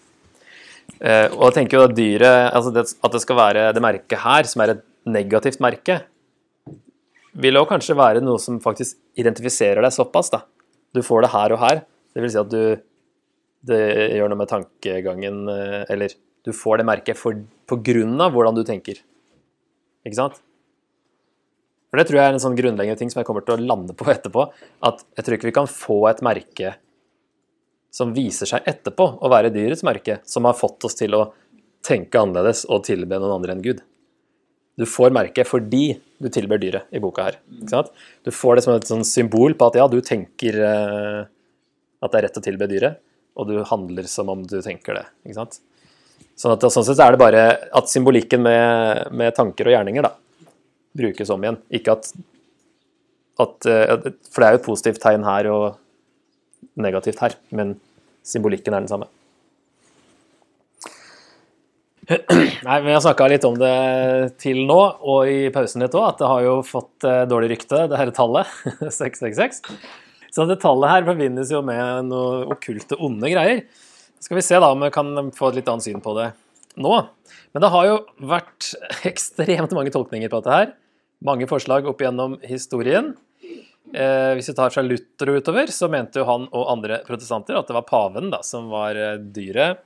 [1.00, 4.48] Og jeg tenker jo at dyret, altså det, at det skal være det merket her,
[4.50, 6.02] som er et negativt merke,
[7.34, 10.32] vil også kanskje være noe som faktisk identifiserer deg såpass.
[10.34, 10.44] da.
[10.96, 11.84] Du får det her og her.
[12.14, 12.62] Det vil si at du
[13.70, 13.80] det
[14.16, 16.14] gjør noe med tankegangen, eh, eller
[16.48, 17.36] du får det merket for,
[17.68, 19.02] på grunn av hvordan du tenker.
[20.08, 20.38] Ikke sant?
[21.90, 23.96] For det tror jeg er en sånn grunnleggende ting som jeg kommer til å lande
[23.98, 24.48] på etterpå.
[24.86, 26.78] At jeg tror ikke vi kan få et merke
[27.92, 31.24] som viser seg etterpå å være dyrets merke, som har fått oss til å
[31.86, 33.82] tenke annerledes og tilbe noen andre enn Gud.
[34.80, 37.40] Du får merket fordi du tilber dyret i boka her.
[38.24, 41.20] Du får det som et sånn symbol på at ja, du tenker eh,
[42.00, 43.02] at det er rett å tilbe dyret,
[43.36, 45.06] og du handler som om du tenker det.
[45.28, 45.60] Ikke sant?
[46.40, 47.44] Sånn, at, sånn sett er det bare
[47.76, 50.14] at symbolikken med, med tanker og gjerninger da,
[51.00, 51.60] brukes om igjen.
[51.76, 52.12] Ikke at,
[53.44, 55.68] at, eh, For det er jo et positivt tegn her og
[56.80, 57.76] negativt her, men
[58.24, 59.12] symbolikken er den samme.
[62.10, 63.74] Nei, Vi har snakka litt om det
[64.42, 67.84] til nå, og i pausen litt òg, at det har jo fått eh, dårlig rykte,
[67.86, 68.50] det dette tallet,
[69.00, 69.62] 666.
[70.34, 73.64] Så det tallet her forbindes jo med noe okkulte, onde greier.
[74.20, 76.32] Skal vi se da om vi kan få et litt annet syn på det
[76.82, 76.96] nå.
[77.54, 77.98] Men det har jo
[78.30, 78.72] vært
[79.10, 80.74] ekstremt mange tolkninger på dette her.
[81.26, 83.14] Mange forslag opp gjennom historien.
[83.94, 87.58] Eh, hvis vi tar fra Luther og utover, så mente jo han og andre protestanter
[87.58, 89.82] at det var paven da, som var eh, dyret,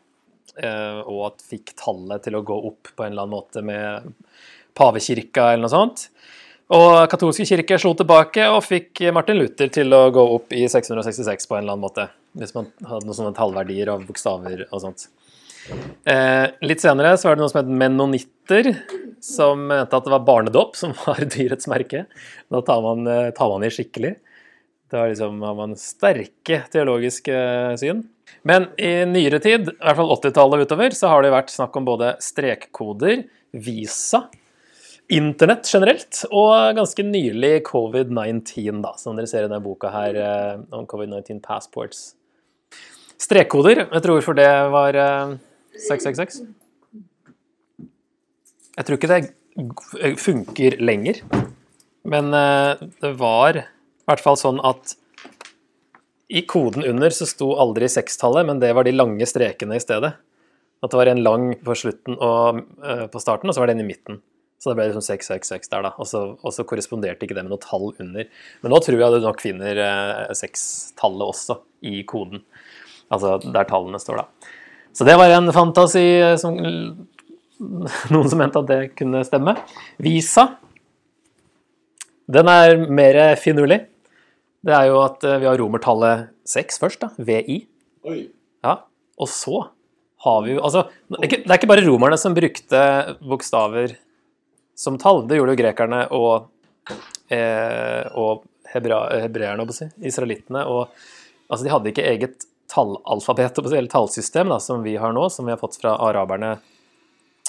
[0.53, 4.11] og at fikk tallet til å gå opp på en eller annen måte med
[4.77, 6.03] pavekirka eller noe sånt.
[6.73, 11.49] Og katolske kirke slo tilbake og fikk Martin Luther til å gå opp i 666
[11.49, 12.07] på en eller annen måte.
[12.39, 15.07] Hvis man hadde noen sånne tallverdier av bokstaver og sånt.
[16.09, 18.71] Eh, litt senere så var det noe som het menonitter,
[19.23, 22.05] som mente at det var barnedåp som var dyrets merke.
[22.51, 24.15] Da tar man, eh, tar man i skikkelig.
[24.93, 27.37] Da liksom, har man sterke teologiske
[27.81, 28.03] syn.
[28.47, 31.85] Men i nyere tid, i hvert fall 80-tallet utover, så har det vært snakk om
[31.87, 34.25] både strekkoder, visa,
[35.13, 40.65] internett generelt, og ganske nylig covid-19, da, som dere ser i denne boka her eh,
[40.75, 42.13] om covid-19 passports.
[43.21, 44.97] Strekkoder, vet dere hvorfor det var
[45.77, 46.41] 666?
[48.73, 51.21] Jeg tror ikke det funker lenger.
[52.03, 53.65] Men eh, det var i
[54.09, 54.95] hvert fall sånn at
[56.27, 60.13] i koden under så sto aldri sekstallet, men det var de lange strekene i stedet.
[60.83, 63.77] At det var en lang på slutten og uh, på starten, og så var det
[63.77, 64.21] en i midten.
[64.59, 65.91] Så det ble liksom 666 der, da.
[65.99, 68.27] Og så, og så korresponderte ikke det med noe tall under.
[68.63, 72.43] Men nå tror jeg du nok finner uh, sekstallet også i koden.
[73.11, 74.51] Altså der tallene står, da.
[74.93, 76.05] Så det var en fantasi
[76.39, 76.55] som
[78.13, 79.55] noen som mente at det kunne stemme.
[80.03, 80.47] Visa.
[82.31, 83.83] Den er mer finurlig.
[84.63, 87.11] Det er jo at eh, vi har romertallet 6 først, da.
[87.17, 87.63] VI.
[88.07, 88.19] Oi.
[88.63, 88.77] Ja.
[89.19, 89.65] Og så
[90.23, 92.79] har vi jo Altså, det er ikke bare romerne som brukte
[93.19, 93.97] bokstaver
[94.79, 95.25] som tall.
[95.27, 96.47] Det gjorde jo grekerne og,
[97.33, 100.63] eh, og hebra, hebreerne, si, israelittene.
[100.65, 100.87] Og
[101.49, 105.53] altså, de hadde ikke eget tallalfabet, eller tallsystem, da, som vi har nå, som vi
[105.53, 106.55] har fått fra araberne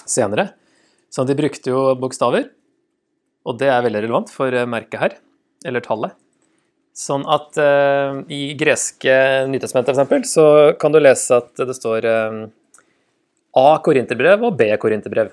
[0.04, 0.50] senere.
[1.14, 2.50] Så de brukte jo bokstaver,
[3.46, 5.16] og det er veldig relevant for eh, merket her,
[5.64, 6.18] eller tallet.
[6.94, 9.14] Sånn at uh, i greske
[9.50, 10.30] Nytestamentet f.eks.
[10.30, 10.46] så
[10.78, 12.44] kan du lese at det står uh,
[13.58, 15.32] A korinterbrev og B korinterbrev.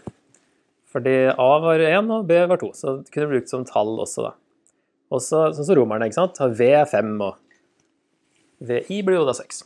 [0.92, 4.26] Fordi A var én og B var to, så det kunne brukt som tall også,
[4.26, 4.34] da.
[5.14, 6.42] Også sånn som romerne, ikke sant.
[6.42, 7.38] Har V5 og
[8.66, 9.62] VI blir jo da 6.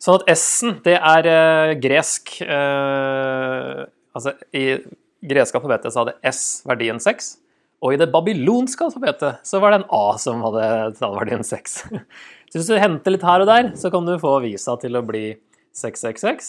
[0.00, 2.38] Sånn at S-en, det er uh, gresk
[4.18, 4.80] Altså, i
[5.28, 7.36] greske alfabetet så hadde S verdien 6.
[7.78, 10.64] Og i det babylonske alfabetet så var det en A som hadde
[10.98, 11.76] tallverdien 6.
[12.48, 15.04] Så hvis du henter litt her og der, så kan du få visa til å
[15.06, 15.30] bli
[15.78, 16.48] 666.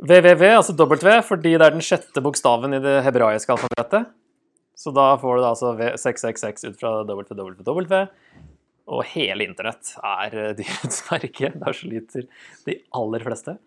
[0.00, 4.12] WWW, altså W, fordi det er den sjette bokstaven i det hebraiske alfabetet.
[4.78, 8.04] Så da får du da altså 666 ut fra WWW.
[8.90, 11.50] Og hele internett er dyrets merke.
[11.52, 12.24] Der sliter
[12.66, 13.58] de aller fleste.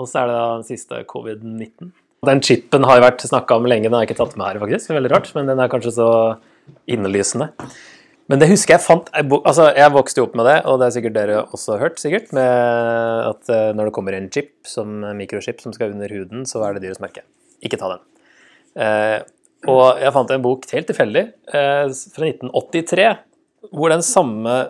[0.00, 1.92] Og så er det da den siste covid-19.
[2.22, 4.60] Den chipen har jeg vært snakka om lenge, den har jeg ikke tatt med her,
[4.62, 4.92] faktisk.
[4.94, 6.10] Veldig rart, men den er kanskje så
[6.86, 7.48] innlysende.
[8.30, 10.86] Men det husker jeg fant jeg, Altså, jeg vokste jo opp med det, og det
[10.86, 15.02] er sikkert dere også hørt, sikkert, med at eh, når det kommer en chip, som
[15.18, 17.26] mikrochip, som skal under huden, så er det dyrets merke.
[17.58, 18.06] Ikke ta den.
[18.86, 19.18] Eh,
[19.74, 23.10] og jeg fant en bok helt tilfeldig, eh, fra 1983,
[23.74, 24.60] hvor den samme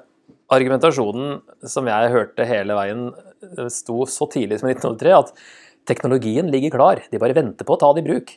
[0.52, 3.10] argumentasjonen som jeg hørte hele veien,
[3.44, 7.76] eh, sto så tidlig som i 1983, at teknologien ligger klar, de bare venter på
[7.76, 8.34] å ta det i bruk.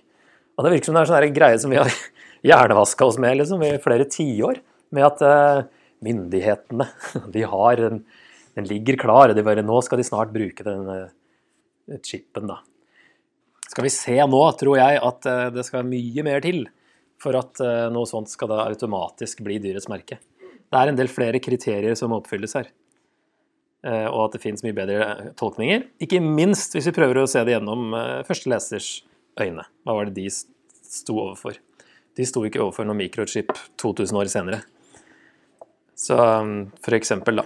[0.56, 1.92] Og det virker som det er sånn greie som vi har
[2.50, 4.62] hjernevaska oss med liksom, i flere tiår,
[4.96, 5.66] med at uh,
[6.06, 6.88] myndighetene,
[7.36, 8.06] de har den,
[8.58, 12.62] den ligger klar, de bare, nå skal de snart bruke den uh, chipen da.
[13.66, 16.66] Skal vi se nå, tror jeg, at uh, det skal mye mer til
[17.22, 17.62] for at
[17.96, 20.18] noe sånt skal da automatisk bli dyrets merke.
[20.44, 22.68] Det er en del flere kriterier som må oppfylles her.
[23.86, 25.84] Eh, Og at det finnes mye bedre tolkninger.
[26.02, 28.88] Ikke minst hvis vi prøver å se det gjennom eh, første lesers
[29.38, 29.66] øyne.
[29.86, 31.60] Hva var det de sto overfor?
[32.18, 34.62] De sto ikke overfor noen mikrochip 2000 år senere.
[35.96, 37.46] Så um, for eksempel, da.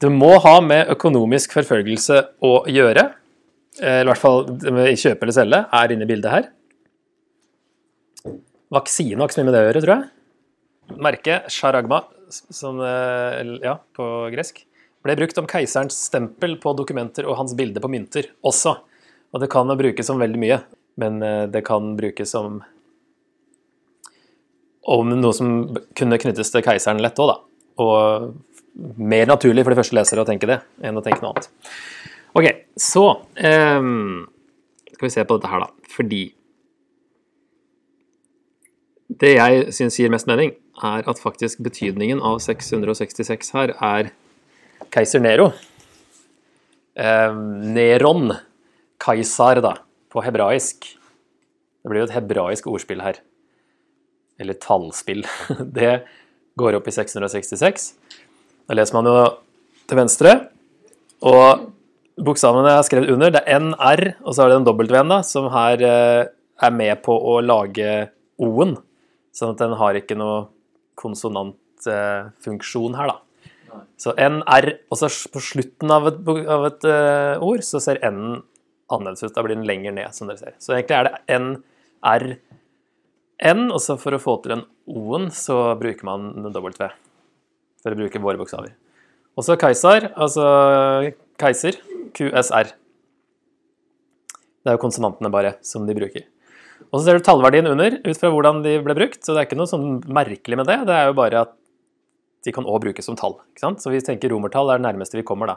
[0.00, 3.04] Det må ha med økonomisk forfølgelse å gjøre.
[3.82, 6.48] Eh, i hvert fall kjøpe eller selge er inne i bildet her.
[8.72, 10.10] Vaksine har ikke så mye med det å gjøre, tror jeg.
[11.04, 14.64] Merket sharagma, som ja, på gresk,
[15.04, 18.76] ble brukt om keiserens stempel på dokumenter og hans bilde på mynter også.
[19.30, 20.60] Og det kan brukes som veldig mye,
[21.00, 22.60] men eh, det kan brukes som
[24.90, 25.50] om noe som
[25.96, 27.36] kunne knyttes til keiseren lett òg, da.
[27.80, 31.50] Og mer naturlig for de første lesere å tenke det, enn å tenke noe annet.
[32.38, 32.46] Ok,
[32.80, 34.26] så um,
[34.94, 35.90] skal vi se på dette her, da.
[35.94, 36.22] Fordi
[39.20, 44.12] det jeg syns gir mest mening, er at faktisk betydningen av 666 her er
[44.92, 45.50] keiser Nero.
[47.00, 48.32] Ehm, Neron,
[49.00, 49.74] kaisar, da,
[50.12, 50.88] på hebraisk.
[51.80, 53.20] Det blir jo et hebraisk ordspill her.
[54.40, 55.24] Eller tallspill.
[55.78, 56.02] Det
[56.60, 57.94] går opp i 666.
[58.68, 59.16] Da leser man jo
[59.88, 60.34] til venstre.
[61.26, 61.70] Og
[62.20, 65.20] bokstavene jeg har skrevet under, det er NR, og så er det en W-en, da,
[65.26, 66.22] som her eh,
[66.60, 68.76] er med på å lage O-en.
[69.36, 70.48] Sånn at den har ikke noe
[71.00, 73.16] konsonantfunksjon her, da.
[74.00, 76.18] Så NR, og så på slutten av et,
[76.50, 78.40] av et uh, ord, så ser N-en
[78.90, 79.34] annerledes ut.
[79.34, 80.54] Da blir den lenger ned, som dere ser.
[80.62, 86.04] Så egentlig er det NRN, og så for å få til den O-en, så bruker
[86.08, 86.90] man en W.
[87.80, 88.72] For å bruke våre bokstaver.
[89.38, 90.44] Og så Kaisar, altså
[91.40, 91.78] keiser,
[92.16, 92.74] QSR.
[94.60, 96.26] Det er jo konsonantene bare som de bruker.
[96.90, 99.20] Og så ser du tallverdien under, ut fra hvordan de ble brukt.
[99.22, 100.78] Så det er ikke noe sånn merkelig med det.
[100.88, 101.54] Det er jo bare at
[102.44, 103.36] de kan òg brukes som tall.
[103.52, 103.82] ikke sant?
[103.82, 105.56] Så vi tenker romertall er det nærmeste vi kommer, da.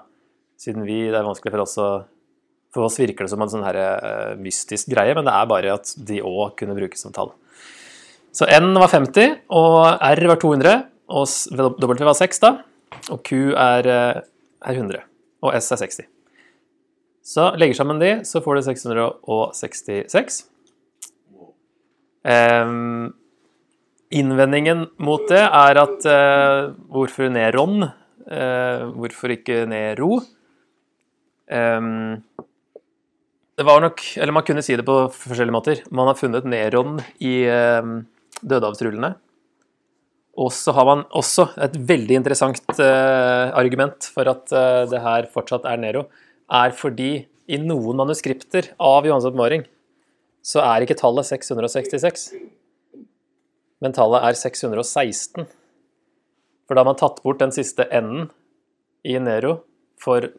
[0.60, 1.92] Siden vi, det er vanskelig for oss å
[2.74, 5.76] For oss virker det som en sånn her eh, mystisk greie, men det er bare
[5.76, 7.30] at de òg kunne brukes som tall.
[8.34, 10.82] Så N var 50, og R var 200,
[11.14, 12.52] og W var 6, da.
[13.14, 14.22] Og Q er, eh,
[14.66, 15.06] er 100,
[15.46, 16.10] og S er 60.
[17.24, 20.42] Så legger sammen de, så får du 666.
[22.24, 23.14] Ehm,
[24.14, 27.88] innvendingen mot det er at uh, hvorfor Neron?
[28.24, 30.22] Uh, hvorfor ikke Nero?
[31.52, 32.22] Um,
[33.54, 35.84] det var nok Eller man kunne si det på forskjellige måter.
[35.92, 38.00] Man har funnet Neron i uh,
[38.42, 39.14] dødehavsrullene.
[40.34, 45.30] Og så har man også et veldig interessant uh, argument for at uh, det her
[45.34, 46.08] fortsatt er Nero,
[46.50, 47.12] er fordi
[47.46, 49.68] i noen manuskripter av Johans oppmaring
[50.44, 52.26] så er ikke tallet 666,
[53.84, 55.48] men tallet er 616.
[56.64, 58.30] For da har man tatt bort den siste n-en
[59.04, 59.58] i Nero,
[60.00, 60.30] for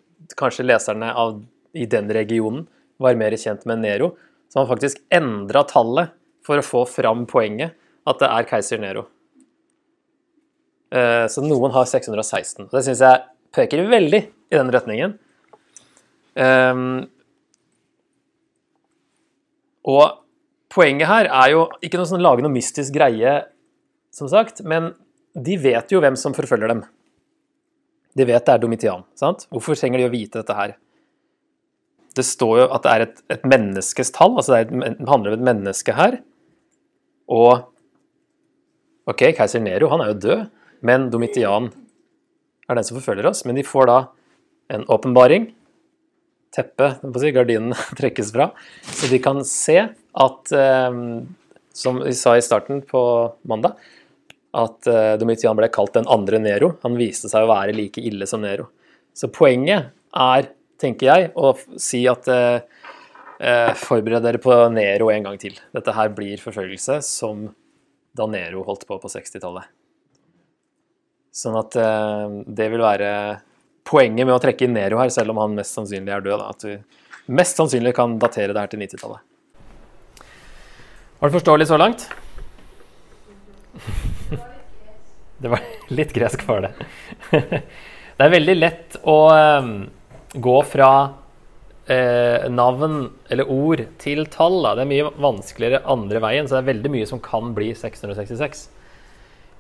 [0.41, 1.43] kanskje leserne av,
[1.77, 2.65] i den regionen
[3.03, 4.15] var mer kjent med Nero,
[4.49, 6.15] så har man faktisk endra tallet
[6.47, 7.77] for å få fram poenget
[8.09, 9.07] at det er keiser Nero.
[10.95, 12.65] Eh, Så noen har 616.
[12.65, 15.19] og Det syns jeg peker veldig i den retningen.
[16.37, 17.09] Ehm,
[19.85, 20.24] og
[20.75, 23.39] poenget her er jo ikke noe sånn lage noe mystisk greie,
[24.15, 24.93] som sagt, men
[25.35, 26.85] de vet jo hvem som forfølger dem.
[28.15, 29.03] De vet det er Domitian.
[29.19, 29.49] sant?
[29.51, 30.77] Hvorfor trenger de å vite dette her?
[32.15, 35.35] Det står jo at det er et, et menneskes tall, altså det, et, det handler
[35.35, 36.21] om et menneske her.
[37.27, 37.65] Og
[39.11, 40.45] ok, keiser Nero han er jo død,
[40.87, 41.73] men Domitian
[42.69, 43.43] er den som forfølger oss.
[43.49, 43.99] Men de får da
[44.75, 45.51] en åpenbaring.
[46.55, 47.03] Teppet,
[47.35, 48.53] gardinen trekkes fra,
[48.87, 51.01] så de kan se at, eh,
[51.75, 53.03] som vi sa i starten på
[53.51, 53.75] mandag,
[54.55, 56.75] at eh, Domitian ble kalt den andre Nero.
[56.85, 58.69] Han viste seg å være like ille som Nero.
[59.15, 62.61] Så poenget er, tenker jeg, å si at eh,
[63.41, 65.59] eh, forbered dere på Nero en gang til.
[65.75, 67.49] Dette her blir forfølgelse som
[68.15, 69.67] da Nero holdt på på 60-tallet.
[71.35, 71.75] Sånn at
[72.47, 73.09] det vil være
[73.85, 76.41] poenget med å trekke inn Nero her, selv om han mest sannsynlig er død.
[76.41, 79.21] Da, at vi mest sannsynlig kan datere det her til 90-tallet.
[81.19, 82.09] Var det forståelig så langt?
[85.45, 85.61] Det var
[85.93, 86.71] litt gresk for det.
[88.17, 89.17] Det er veldig lett å
[89.61, 89.73] um,
[90.35, 90.91] gå fra
[91.91, 94.61] eh, navn eller ord til tall.
[94.63, 94.77] Da.
[94.79, 98.63] Det er mye vanskeligere andre veien, så det er veldig mye som kan bli 666.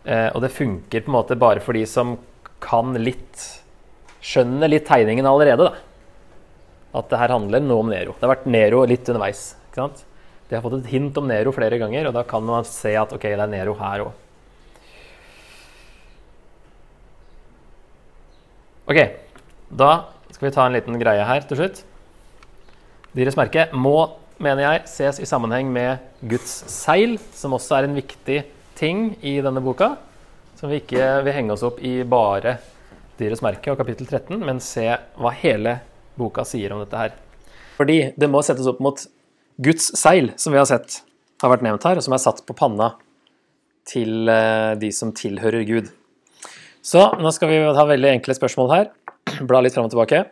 [0.04, 2.16] Eh, og det funker på en måte bare for de som
[2.64, 3.63] kan litt
[4.24, 5.74] Skjønner litt tegningen allerede, da.
[6.96, 8.14] At det her handler nå om Nero.
[8.16, 9.46] Det har vært Nero litt underveis.
[9.68, 10.04] ikke sant?
[10.48, 13.12] De har fått et hint om Nero flere ganger, og da kan man se at
[13.12, 14.12] ok, det er Nero her òg.
[18.84, 18.98] Ok,
[19.72, 19.90] da
[20.30, 21.80] skal vi ta en liten greie her til slutt.
[23.16, 23.96] Dyrets merke må,
[24.42, 28.42] mener jeg, ses i sammenheng med Guds seil, som også er en viktig
[28.76, 29.94] ting i denne boka.
[30.60, 32.58] Som vi ikke vil henge oss opp i bare
[33.18, 35.79] Dyrets merke og kapittel 13, men se hva hele
[36.18, 37.14] boka sier om dette her.
[37.79, 39.00] Fordi det må settes opp mot
[39.62, 41.03] Guds seil, som vi har sett
[41.42, 42.94] har vært nevnt her, og som er satt på panna
[43.88, 45.90] til eh, de som tilhører Gud.
[46.85, 48.90] Så nå skal vi ha veldig enkle spørsmål her.
[49.48, 50.24] Bla litt fram og tilbake.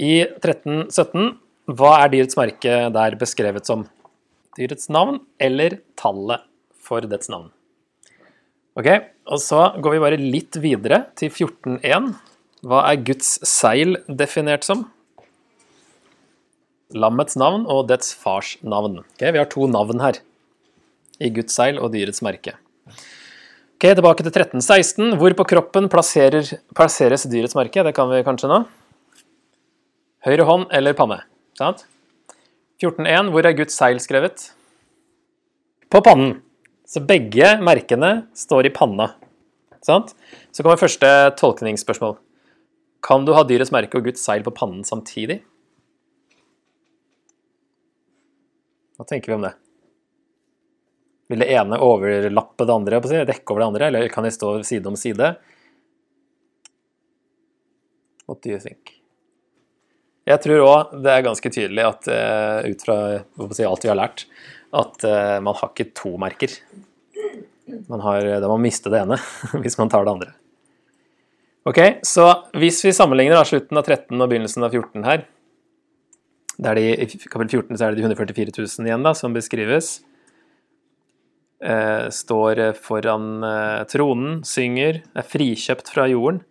[0.00, 1.34] I 1317,
[1.76, 3.86] hva er dyrets merke der beskrevet som?
[4.56, 6.44] Dyrets navn eller tallet
[6.82, 7.50] for dets navn?
[8.78, 8.88] Ok,
[9.26, 12.12] og så går vi bare litt videre til 14.1.
[12.66, 14.84] Hva er Guds seil definert som?
[16.92, 19.00] Lammets navn og dets fars navn.
[19.14, 20.18] Okay, vi har to navn her
[21.22, 22.56] i Guds seil og dyrets merke.
[23.82, 25.16] Ok, Tilbake til 1316.
[25.18, 27.82] Hvor på kroppen plasseres dyrets merke?
[27.82, 28.60] Det kan vi kanskje nå.
[30.22, 31.18] Høyre hånd eller panne.
[31.58, 31.82] Sant?
[32.82, 33.32] 14.1.
[33.34, 34.50] Hvor er Guds seil skrevet?
[35.90, 36.36] På pannen.
[36.92, 39.06] Så begge merkene står i panna.
[39.80, 40.12] Sant?
[40.52, 41.08] Så kommer første
[41.40, 42.18] tolkningsspørsmål.
[43.02, 45.40] Kan du ha dyrets merke og Guds seil på pannen samtidig?
[49.00, 49.54] Hva tenker vi om det?
[51.32, 54.92] Vil det ene overlappe det andre, dekke over det andre, eller kan de stå side
[54.92, 55.32] om side?
[58.28, 58.98] What do you think?
[60.28, 62.98] Jeg tror òg det er ganske tydelig at uh, ut fra
[63.56, 64.26] si, alt vi har lært,
[64.72, 66.54] at uh, man har ikke to merker.
[67.88, 69.18] Man har, da må man miste det ene
[69.62, 70.32] hvis man tar det andre.
[71.68, 72.24] Ok, Så
[72.58, 75.28] hvis vi sammenligner da, slutten av 13 og begynnelsen av 14 her
[76.62, 79.94] der de, I kapittel 14 så er det de 144 000 igjen da, som beskrives.
[81.62, 86.42] Uh, står foran uh, tronen, synger, er frikjøpt fra jorden.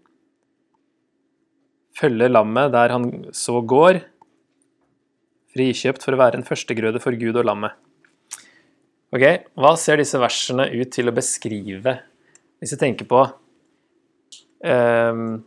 [2.00, 4.02] Følger lammet der han så går.
[5.52, 7.76] Frikjøpt for å være en førstegrøde for Gud og lammet.
[9.12, 9.24] Ok,
[9.60, 11.97] Hva ser disse versene ut til å beskrive,
[12.62, 13.26] hvis jeg tenker på
[14.63, 15.41] um,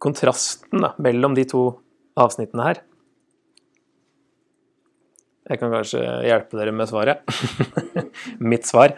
[0.00, 1.66] kontrasten da, mellom de to
[2.20, 2.80] avsnittene her?
[5.50, 7.28] Jeg kan kanskje hjelpe dere med svaret.
[8.52, 8.94] Mitt svar.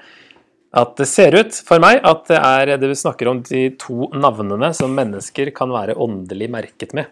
[0.73, 4.07] At det ser ut for meg at det er det vi snakker om de to
[4.15, 7.11] navnene som mennesker kan være åndelig merket med.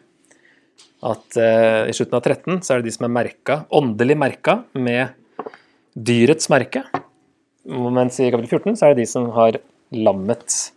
[1.01, 4.61] At uh, i slutten av 13 så er det de som er merka, åndelig merka
[4.77, 5.15] med
[5.97, 6.85] dyrets merke.
[7.71, 9.61] Mens i kapittel 14 så er det de som har
[9.97, 10.71] lammets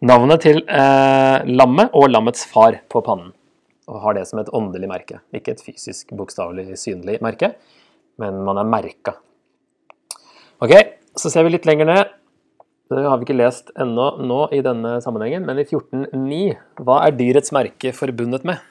[0.00, 3.34] Navnet til uh, lammet og lammets far på pannen
[3.90, 5.18] og har det som et åndelig merke.
[5.34, 7.52] Ikke et fysisk, bokstavelig synlig merke,
[8.22, 9.16] men man er merka.
[10.62, 10.74] Ok,
[11.18, 12.16] så ser vi litt lenger ned.
[12.90, 16.40] Det har vi ikke lest ennå nå i denne sammenhengen, men i 14.9,
[16.82, 18.62] hva er dyrets merke forbundet med?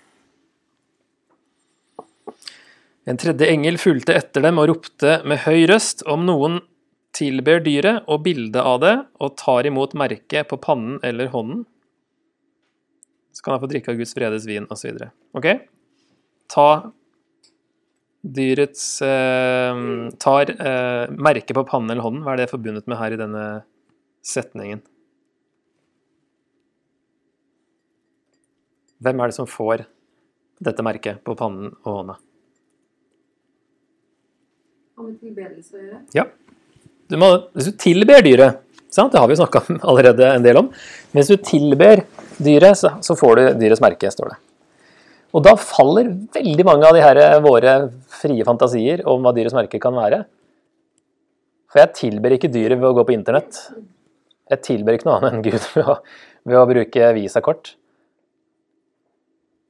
[3.09, 6.59] En tredje engel fulgte etter dem og ropte med høy røst om noen
[7.17, 11.63] tilber dyret og bildet av det og tar imot merket på pannen eller hånden,
[13.33, 15.01] så kan han få drikke av Guds vredes vin, osv.
[15.37, 15.47] Ok?
[16.53, 16.69] Ta
[18.19, 19.81] dyrets eh,
[20.19, 22.25] Tar eh, merket på pannen eller hånden.
[22.25, 23.45] Hva er det forbundet med her i denne
[24.27, 24.83] setningen?
[28.99, 29.87] Hvem er det som får
[30.59, 32.19] dette merket på pannen og hånda?
[34.99, 35.97] Har med tilbedelse å gjøre?
[36.11, 36.25] Ja.
[37.07, 38.57] Du må, hvis du tilber dyret,
[38.91, 39.13] sant?
[39.13, 40.65] det har vi snakka allerede en del om,
[41.13, 42.01] men hvis du tilber
[42.35, 44.35] dyret, så, får du dyrets merke, står det.
[45.31, 47.77] Og da faller veldig mange av de her eh, våre
[48.11, 50.19] frie fantasier om hva dyrets merke kan være.
[51.71, 53.61] For jeg tilber ikke dyret ved å gå på internett.
[54.51, 55.95] Jeg tilber ikke noe annet enn Gud ved å,
[56.43, 57.71] ved å bruke visakort.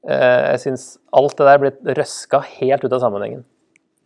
[0.10, 3.46] Eh, jeg syns alt det der ble røska helt ut av sammenhengen.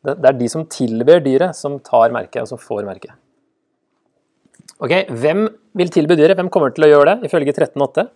[0.03, 3.15] Det er de som tilber dyret, som tar merket, og som får merket.
[4.83, 5.47] Ok, Hvem
[5.79, 6.35] vil tilby dyret?
[6.35, 8.09] Hvem kommer til å gjøre det, ifølge 13.8?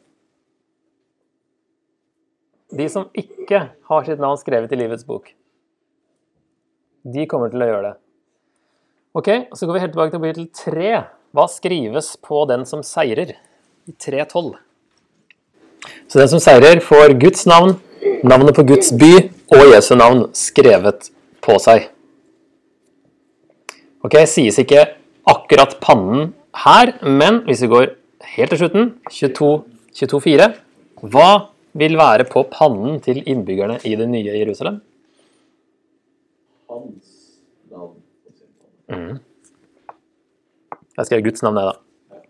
[2.77, 5.31] De som ikke har sitt navn skrevet i livets bok.
[7.07, 7.95] De kommer til å gjøre det.
[9.15, 11.03] Ok, Så går vi helt tilbake til kapittel 3.
[11.31, 13.37] Hva skrives på den som seirer?
[13.87, 14.57] I 3.12.
[16.11, 17.77] Så den som seirer, får Guds navn,
[18.27, 21.13] navnet på Guds by og Jesu navn skrevet
[21.47, 21.87] på seg.
[24.05, 24.83] Ok, Sies ikke
[25.27, 26.33] akkurat pannen
[26.63, 27.89] her, men hvis vi går
[28.35, 29.51] helt til slutten, 22,
[29.97, 30.49] 24
[31.11, 31.29] Hva
[31.77, 34.81] vil være på pannen til innbyggerne i det nye Jerusalem?
[36.69, 37.15] Hans
[37.71, 37.95] navn
[38.87, 39.17] Mm.
[40.97, 42.21] Jeg skrev Guds navn jeg, da.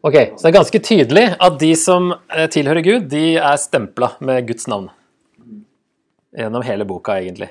[0.00, 4.14] Ok, Så det er ganske tydelig at de som eh, tilhører Gud, de er stempla
[4.24, 4.88] med Guds navn.
[6.32, 7.50] Gjennom hele boka, egentlig.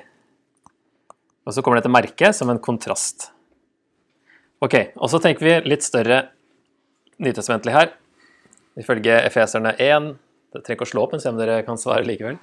[1.46, 3.30] Og så kommer dette merket som en kontrast.
[4.60, 6.26] Ok, og så tenker vi litt større
[7.20, 7.94] nytestamentlig her.
[8.80, 10.12] Ifølge Efeserne 1
[10.50, 12.40] Det trenger ikke å slå opp, men se om dere kan svare likevel.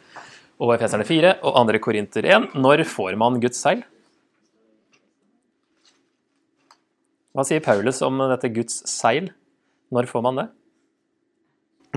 [0.64, 1.80] Og Efeserne 4 og 2.
[1.84, 2.54] Korinter 1.
[2.56, 3.82] Når får man Guds seil?
[7.36, 9.28] Hva sier Paulus om dette Guds seil?
[9.94, 10.48] Når får man det?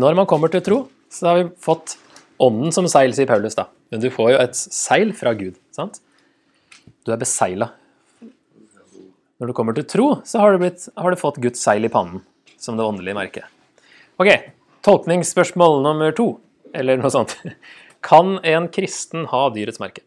[0.02, 1.94] Når man kommer til tro, så har vi fått
[2.42, 3.68] ånden som seil, sier Paulus da.
[3.94, 6.02] Men du får jo et seil fra Gud, sant?
[7.06, 7.70] Du er beseila.
[9.40, 11.92] Når du kommer til tro, så har du, blitt, har du fått Guds seil i
[11.92, 12.20] pannen,
[12.60, 13.46] som det åndelige merket.
[14.20, 14.28] Ok,
[14.84, 16.34] tolkningsspørsmål nummer to,
[16.76, 17.38] eller noe sånt.
[18.06, 20.04] Kan en kristen ha dyrets merke?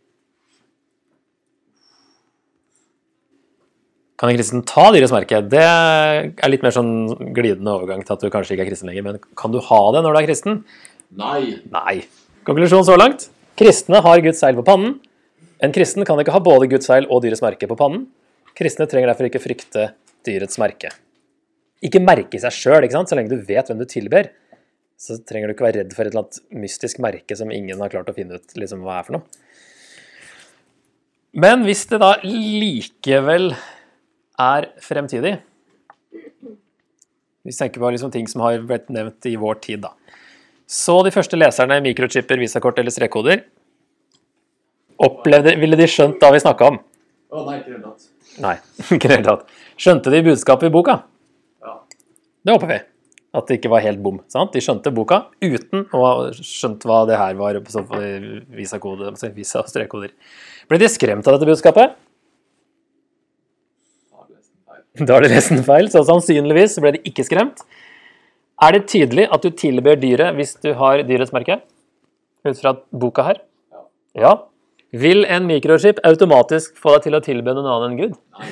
[4.22, 5.41] Kan en kristen ta dyrets merke?
[5.50, 6.94] Det er litt mer sånn
[7.34, 10.04] glidende overgang til at du kanskje ikke er kristen lenger, men kan du ha det
[10.06, 10.62] når du er kristen?
[11.18, 11.58] Nei!
[11.74, 11.96] Nei.
[12.46, 13.28] Konklusjon så langt?
[13.60, 14.96] Kristne har Guds seil på pannen.
[15.64, 18.07] En kristen kan ikke ha både Guds seil og dyrets merke på pannen.
[18.57, 19.93] Kristne trenger derfor ikke frykte
[20.28, 20.91] dyrets merke.
[21.84, 24.30] Ikke merke i seg sjøl, så lenge du vet hvem du tilber.
[24.99, 27.91] Så trenger du ikke være redd for et eller annet mystisk merke som ingen har
[27.91, 29.26] klart å finne ut liksom, hva er for noe.
[31.34, 33.55] Men hvis det da likevel
[34.38, 35.32] er fremtidig
[37.41, 39.95] Hvis Vi tenker på liksom ting som har blitt nevnt i vår tid, da.
[40.70, 43.41] Så de første leserne mikrochipper, visakort eller strekkoder.
[45.02, 46.80] Opplevde, ville de skjønt da vi snakka om?
[47.34, 47.94] Å nei, ikke i det.
[48.44, 48.56] Nei,
[48.98, 49.38] ikke i det.
[49.82, 51.00] Skjønte de budskapet i boka?
[51.64, 51.78] Ja.
[52.46, 52.80] Det håper vi.
[53.34, 54.20] At det ikke var helt bom.
[54.30, 54.54] sant?
[54.54, 57.58] De skjønte boka uten å ha skjønt hva det her var.
[57.66, 60.14] Så altså visa og strekkoder.
[60.70, 61.98] Ble de skremt av dette budskapet?
[64.94, 67.64] Da har de lest den feil, så sannsynligvis ble de ikke skremt.
[68.62, 71.58] Er det tydelig at du tilber dyret hvis du har dyrets merke?
[72.46, 73.39] Ut fra boka her?
[74.14, 74.36] Ja.
[74.94, 78.18] Vil en mikrochip automatisk få deg til å tilbe noen annen enn Gud?
[78.38, 78.50] Nei.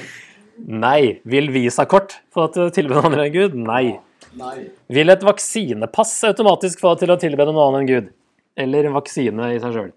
[0.81, 1.01] Nei.
[1.29, 3.57] Vil visakort få deg til å tilbe noen annen enn Gud?
[3.61, 3.99] Nei.
[4.39, 4.55] Nei.
[4.89, 8.09] Vil et vaksinepass automatisk få deg til å tilbe noen annen enn Gud?
[8.57, 9.93] Eller vaksine i seg sjøl?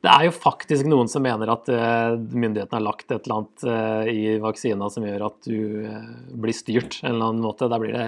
[0.00, 3.64] Det er jo faktisk noen som mener at eh, myndighetene har lagt et eller annet
[3.68, 7.68] eh, i vaksina som gjør at du eh, blir styrt en eller annen måte.
[7.70, 8.06] Der blir det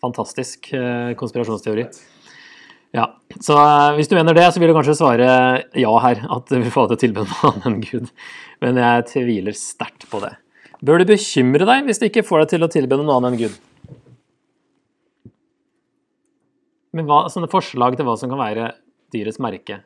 [0.00, 1.18] fantastisk konspirasjonsteori.
[1.18, 2.15] konspirasjonsteori.
[2.96, 3.10] Ja,
[3.44, 5.28] Så eh, hvis du mener det, så vil du kanskje svare
[5.76, 8.08] ja her, at du vil få til å tilbe noen annen Gud.
[8.64, 10.32] Men jeg tviler sterkt på det.
[10.86, 13.42] Bør du bekymre deg hvis du ikke får deg til å tilbe noen annen enn
[13.44, 13.58] Gud?
[16.96, 18.70] Men hva, sånne forslag til hva som kan være
[19.12, 19.82] dyrets merke?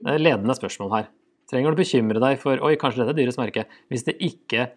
[0.00, 1.08] Det er ledende spørsmål her.
[1.50, 4.68] Trenger du bekymre deg for oi, kanskje dette er dyrets merke, hvis det ikke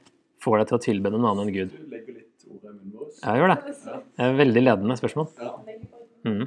[0.43, 1.75] får deg til å tilbe noen annen enn Gud?
[1.75, 3.11] Du legger litt ord i munnen vår.
[3.19, 3.75] Jeg gjør det.
[3.83, 5.31] Det er veldig ledende spørsmål.
[5.43, 5.53] Ja.
[6.23, 6.45] Mhm.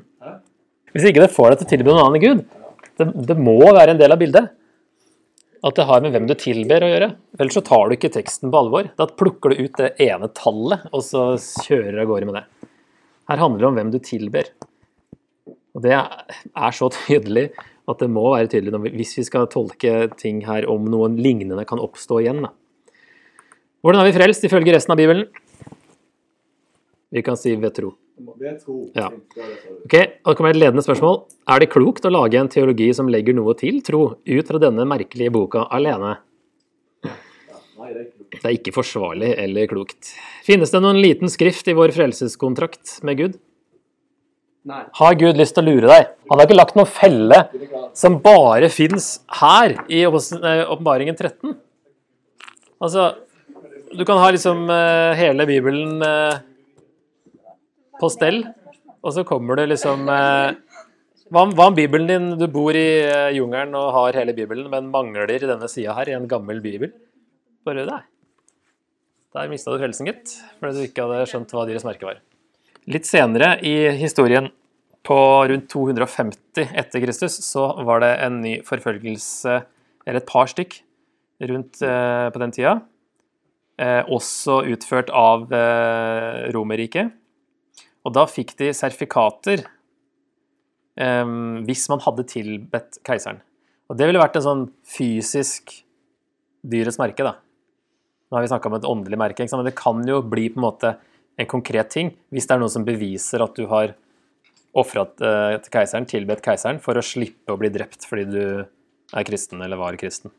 [0.97, 2.45] Hvis ikke det får deg til å tilbe noen annen Gud,
[2.97, 4.49] det, det må være en del av bildet.
[5.67, 7.09] At det har med hvem du tilber å gjøre.
[7.37, 8.89] Ellers så tar du ikke teksten på alvor.
[8.97, 11.27] Da plukker du ut det ene tallet, og så
[11.67, 12.45] kjører du av gårde med det.
[13.29, 14.49] Her handler det om hvem du tilber.
[15.77, 17.51] Og det er så tydelig
[17.87, 21.67] at det må være tydelig vi- hvis vi skal tolke ting her om noen lignende
[21.69, 22.41] kan oppstå igjen.
[22.47, 22.51] Da.
[23.85, 25.29] Hvordan er vi frelst ifølge resten av Bibelen?
[27.13, 27.95] Vi kan si ved tro.
[28.17, 28.79] Ved tro.
[28.97, 29.11] Ja.
[29.11, 29.47] det.
[29.85, 29.95] Ok,
[30.25, 31.19] og det kommer et ledende spørsmål.
[31.53, 34.87] Er det klokt å lage en teologi som legger noe til tro, ut fra denne
[34.89, 36.15] merkelige boka alene?
[37.77, 38.71] Det er ikke.
[38.71, 40.15] Det forsvarlig eller klokt.
[40.47, 43.37] Finnes det noen liten skrift i vår frelseskontrakt med Gud?
[44.67, 44.81] Nei.
[44.99, 46.09] Har Gud lyst til å lure deg?
[46.27, 51.53] Han har ikke lagt noen felle Det som bare fins her i Åpenbaringen 13.
[52.83, 53.13] Altså,
[53.95, 56.41] du kan ha liksom eh, hele Bibelen eh,
[58.01, 58.43] på stell,
[59.03, 60.57] og så kommer du liksom eh,
[61.31, 64.69] hva, om- hva om Bibelen din Du bor i eh, jungelen og har hele Bibelen,
[64.73, 66.93] men mangler denne sida her i en gammel bibel?
[67.67, 68.01] Bare det.
[69.37, 70.37] Der mista du frelsen, gitt.
[70.61, 72.21] Fordi du ikke hadde skjønt hva dyrets merke var.
[72.89, 74.49] Litt senere i historien,
[75.07, 75.17] på
[75.47, 79.53] rundt 250 etter Kristus, så var det en ny forfølgelse,
[80.07, 80.81] eller et par stykk,
[81.47, 82.73] rundt eh, på den tida.
[83.79, 87.13] Eh, også utført av eh, Romerriket.
[88.07, 89.65] Og da fikk de sertifikater
[91.01, 91.33] eh,
[91.67, 93.43] hvis man hadde tilbedt keiseren.
[93.91, 95.75] Og det ville vært en sånn fysisk
[96.67, 97.37] dyrets merke, da.
[98.27, 100.67] Nå har vi snakka om et åndelig merke, men det kan jo bli på en
[100.67, 100.97] måte
[101.37, 103.93] en konkret ting hvis det er noen som beviser at du har
[104.77, 109.29] ofra eh, til keiseren, tilbedt keiseren, for å slippe å bli drept fordi du er
[109.29, 110.35] kristen eller var kristen.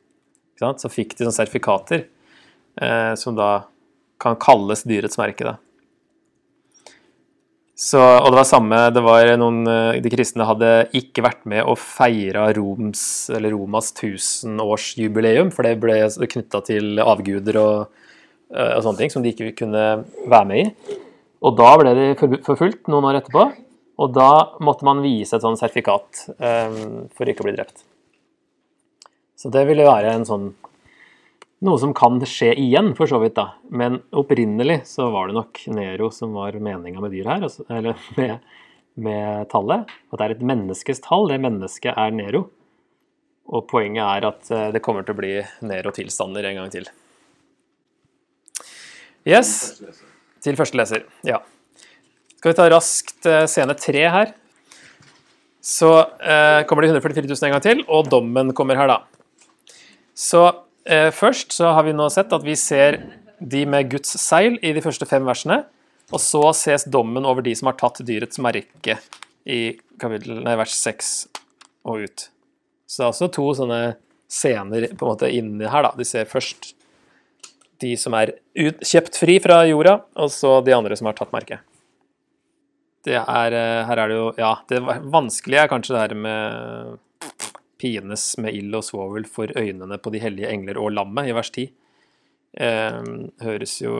[0.58, 2.04] Så fikk de sånne sertifikater
[2.82, 3.68] eh, som da
[4.22, 5.46] kan kalles dyrets merke.
[5.46, 5.56] da.
[7.78, 11.62] Så, og det var samme, det var noen, eh, De kristne hadde ikke vært med
[11.62, 18.02] og feira Roms, eller Romas tusenårsjubileum, for det ble knytta til avguder og,
[18.50, 19.86] eh, og sånne ting som de ikke kunne
[20.26, 20.98] være med i.
[21.46, 22.08] Og da ble de
[22.48, 23.46] forfulgt noen år etterpå,
[23.98, 27.84] og da måtte man vise et sånn sertifikat um, for ikke å bli drept.
[29.38, 30.52] Så det ville være en sånn
[31.66, 33.56] noe som kan skje igjen, for så vidt, da.
[33.74, 37.98] Men opprinnelig så var det nok Nero som var meninga med dyr her, altså- eller
[38.20, 38.40] med,
[38.96, 39.90] med tallet.
[40.12, 41.28] At det er et menneskes tall.
[41.32, 42.46] Det mennesket er Nero.
[43.48, 45.34] Og poenget er at eh, det kommer til å bli
[45.66, 46.90] Nero-tilstander en gang til.
[49.28, 49.82] Yes,
[50.44, 51.08] til første leser.
[51.28, 51.42] Ja.
[52.38, 54.36] Skal vi ta raskt eh, scene tre her.
[55.64, 55.90] Så
[56.22, 59.02] eh, kommer det 144 000 en gang til, og dommen kommer her, da.
[60.16, 60.46] Så
[60.88, 63.02] først så har vi nå sett at vi ser
[63.40, 65.62] de med Guds seil i de første fem versene,
[66.14, 68.98] og så ses dommen over de som har tatt dyrets merke
[69.48, 71.12] i kapittel, nei, vers 6
[71.88, 72.28] og ut.
[72.88, 73.82] Så det er også to sånne
[74.32, 75.94] scener på en måte inni her, da.
[75.96, 76.74] De ser først
[77.84, 81.36] de som er ut, kjøpt fri fra jorda, og så de andre som har tatt
[81.36, 81.64] merket.
[83.08, 86.98] Det er, eh, her er det jo Ja, det vanskelige er kanskje det her med
[87.80, 91.52] pines med ild og svovel for øynene på de hellige engler og lammet i vers
[91.54, 91.68] 10.
[92.58, 93.02] Eh,
[93.44, 93.96] høres jo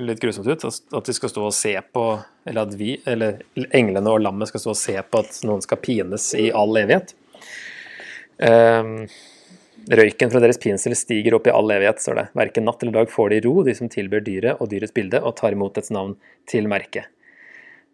[0.00, 2.04] litt grusomt ut at de skal stå og se på
[2.48, 3.42] Eller at vi, eller
[3.76, 7.12] englene og lammet skal stå og se på at noen skal pines i all evighet.
[8.40, 8.88] Eh,
[10.00, 12.26] røyken fra deres pinsel stiger opp i all evighet, står det.
[12.40, 15.36] Verken natt eller dag får de ro, de som tilber dyret og dyrets bilde og
[15.36, 16.16] tar imot dets navn
[16.48, 17.04] til merke.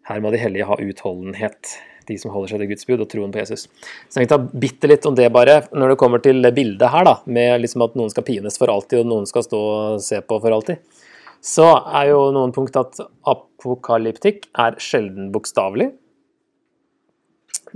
[0.07, 1.75] Her må de hellige ha utholdenhet,
[2.07, 3.67] de som holder seg til Guds bud og troen på Jesus.
[4.07, 7.07] Så jeg tenkte bitte litt om det bare, når det kommer til det bildet her,
[7.07, 10.21] da, med liksom at noen skal pines for alltid, og noen skal stå og se
[10.23, 11.03] på for alltid.
[11.43, 12.99] Så er jo noen punkt at
[13.29, 15.91] apokalyptikk er sjelden bokstavelig.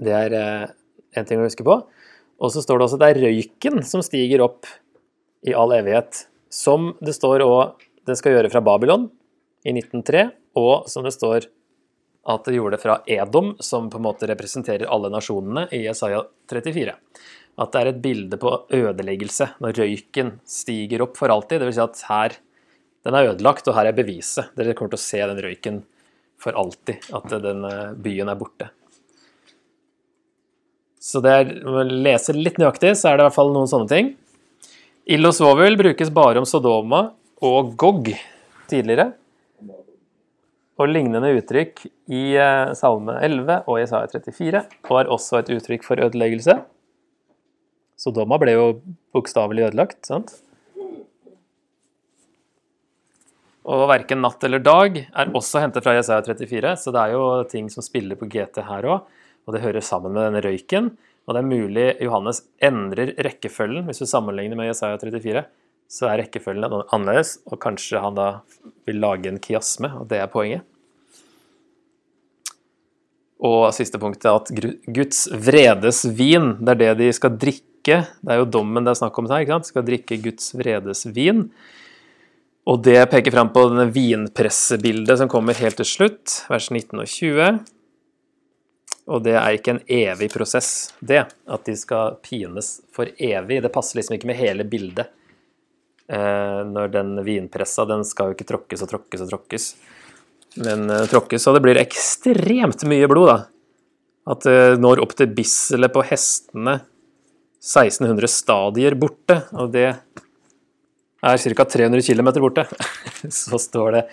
[0.01, 0.35] Det er
[1.17, 1.77] én ting å huske på.
[2.41, 4.69] Og så står det også at det er røyken som stiger opp
[5.45, 9.07] i all evighet, som det står og det skal gjøre fra Babylon
[9.65, 11.47] i 1903, og som det står
[12.23, 16.25] at det gjorde det fra Edom, som på en måte representerer alle nasjonene, i Isaiah
[16.51, 16.93] 34.
[17.61, 21.63] At det er et bilde på ødeleggelse, når røyken stiger opp for alltid.
[21.63, 21.79] Dvs.
[21.79, 22.37] Si at her
[23.01, 24.51] den er ødelagt, og her er beviset.
[24.57, 25.81] Dere kommer til å se den røyken
[26.41, 27.65] for alltid, at den
[28.01, 28.69] byen er borte.
[31.01, 33.89] Så det er, man leser litt nøyaktig, så er det i hvert fall noen sånne
[33.89, 34.11] ting.
[35.09, 37.07] Ild og svovel brukes bare om Sodoma
[37.41, 38.11] og Gog
[38.69, 39.09] tidligere
[40.79, 42.23] og lignende uttrykk i
[42.77, 46.55] Salme 11 og Isaiah 34, og er også et uttrykk for ødeleggelse.
[47.99, 48.65] Sodoma ble jo
[49.13, 50.33] bokstavelig ødelagt, sant?
[53.61, 57.25] Og verken natt eller dag er også hentet fra Isaiah 34, så det er jo
[57.51, 59.05] ting som spiller på GT her òg,
[59.45, 60.93] og det hører sammen med denne røyken.
[61.27, 65.45] Og det er mulig Johannes endrer rekkefølgen, hvis du sammenligner med Isaiah 34
[65.91, 68.27] så er rekkefølgen annerledes, og kanskje han da
[68.87, 70.63] vil lage en kiasme, og det er poenget.
[73.41, 77.67] Og siste punktet er at Guds vredes vin, det er det de skal drikke.
[78.21, 79.67] Det er jo dommen det er snakk om her, ikke sant?
[79.67, 81.47] De skal drikke Guds vredes vin.
[82.69, 87.09] Og det peker fram på denne vinpressebildet som kommer helt til slutt, vers 19 og
[87.09, 87.63] 20.
[89.11, 93.63] Og det er ikke en evig prosess, det, at de skal pines for evig.
[93.65, 95.09] Det passer liksom ikke med hele bildet
[96.09, 99.67] når den vinpressa den skal jo ikke tråkkes og tråkkes og tråkkes.
[100.59, 103.37] Men uh, tråkkes, og det blir ekstremt mye blod, da.
[104.31, 106.81] At det uh, når opp til bisselet på hestene
[107.61, 110.01] 1600 stadier borte, og det er
[111.21, 111.65] ca.
[111.75, 112.65] 300 km borte.
[113.41, 114.03] Så står det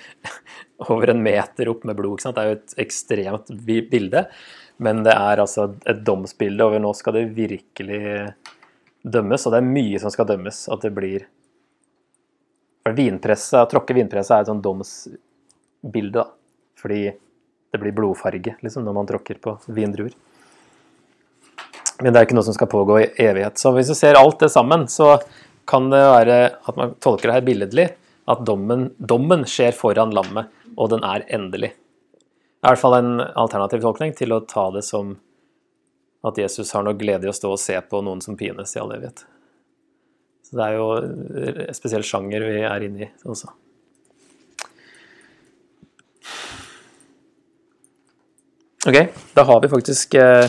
[0.86, 2.22] over en meter opp med blod.
[2.22, 4.26] Det er jo et ekstremt bilde,
[4.84, 8.03] men det er altså et domsbilde over nå skal det virkelig
[9.03, 10.61] dømmes, og det er mye som skal dømmes.
[10.70, 11.26] At det blir
[12.97, 16.26] vinpresse, tråkke vinpresse er et sånn domsbilde, da.
[16.78, 17.03] Fordi
[17.72, 20.14] det blir blodfarge liksom, når man tråkker på vindruer.
[21.99, 23.59] Men det er ikke noe som skal pågå i evighet.
[23.59, 25.16] Så hvis du ser alt det sammen, så
[25.68, 26.36] kan det være
[26.70, 27.89] at man tolker det her billedlig,
[28.28, 31.72] at dommen, dommen skjer foran lammet, og den er endelig.
[31.74, 35.16] Det er i hvert fall en alternativ tolkning til å ta det som
[36.26, 38.80] at Jesus har noe glede i å stå og se på noen som pines i
[38.82, 39.24] all evighet.
[40.49, 40.84] Så det er jo
[41.68, 43.51] en spesiell sjanger vi er inne i også.
[48.88, 48.96] Ok,
[49.36, 50.49] da har vi faktisk eh,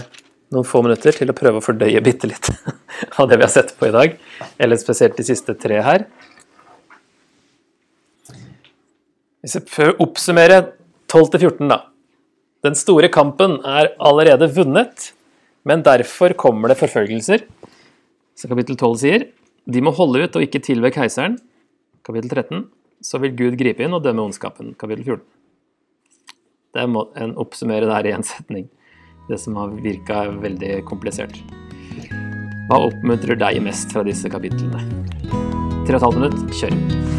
[0.55, 2.47] noen få minutter til å prøve å fordøye bitte litt
[3.19, 4.15] av det vi har sett på i dag.
[4.55, 6.05] Eller spesielt de siste tre her.
[9.43, 10.61] Hvis jeg prøver å oppsummere
[11.11, 11.81] 12-14, da.
[12.63, 15.09] Den store kampen er allerede vunnet,
[15.67, 17.43] men derfor kommer det forfølgelser.
[18.39, 19.27] Så kapittel 12 sier
[19.69, 21.37] de må holde ut og ikke tilbe keiseren.
[22.05, 22.65] Kapittel 13
[23.05, 24.73] så vil Gud gripe inn og dømme ondskapen.
[24.79, 25.23] Kapittel 14.
[26.75, 28.67] Det må en oppsummere der i én setning.
[29.29, 31.37] Det som har virka veldig komplisert.
[32.69, 34.83] Hva oppmuntrer deg mest fra disse kapitlene?
[35.89, 37.18] Tre og et minutt, kjør.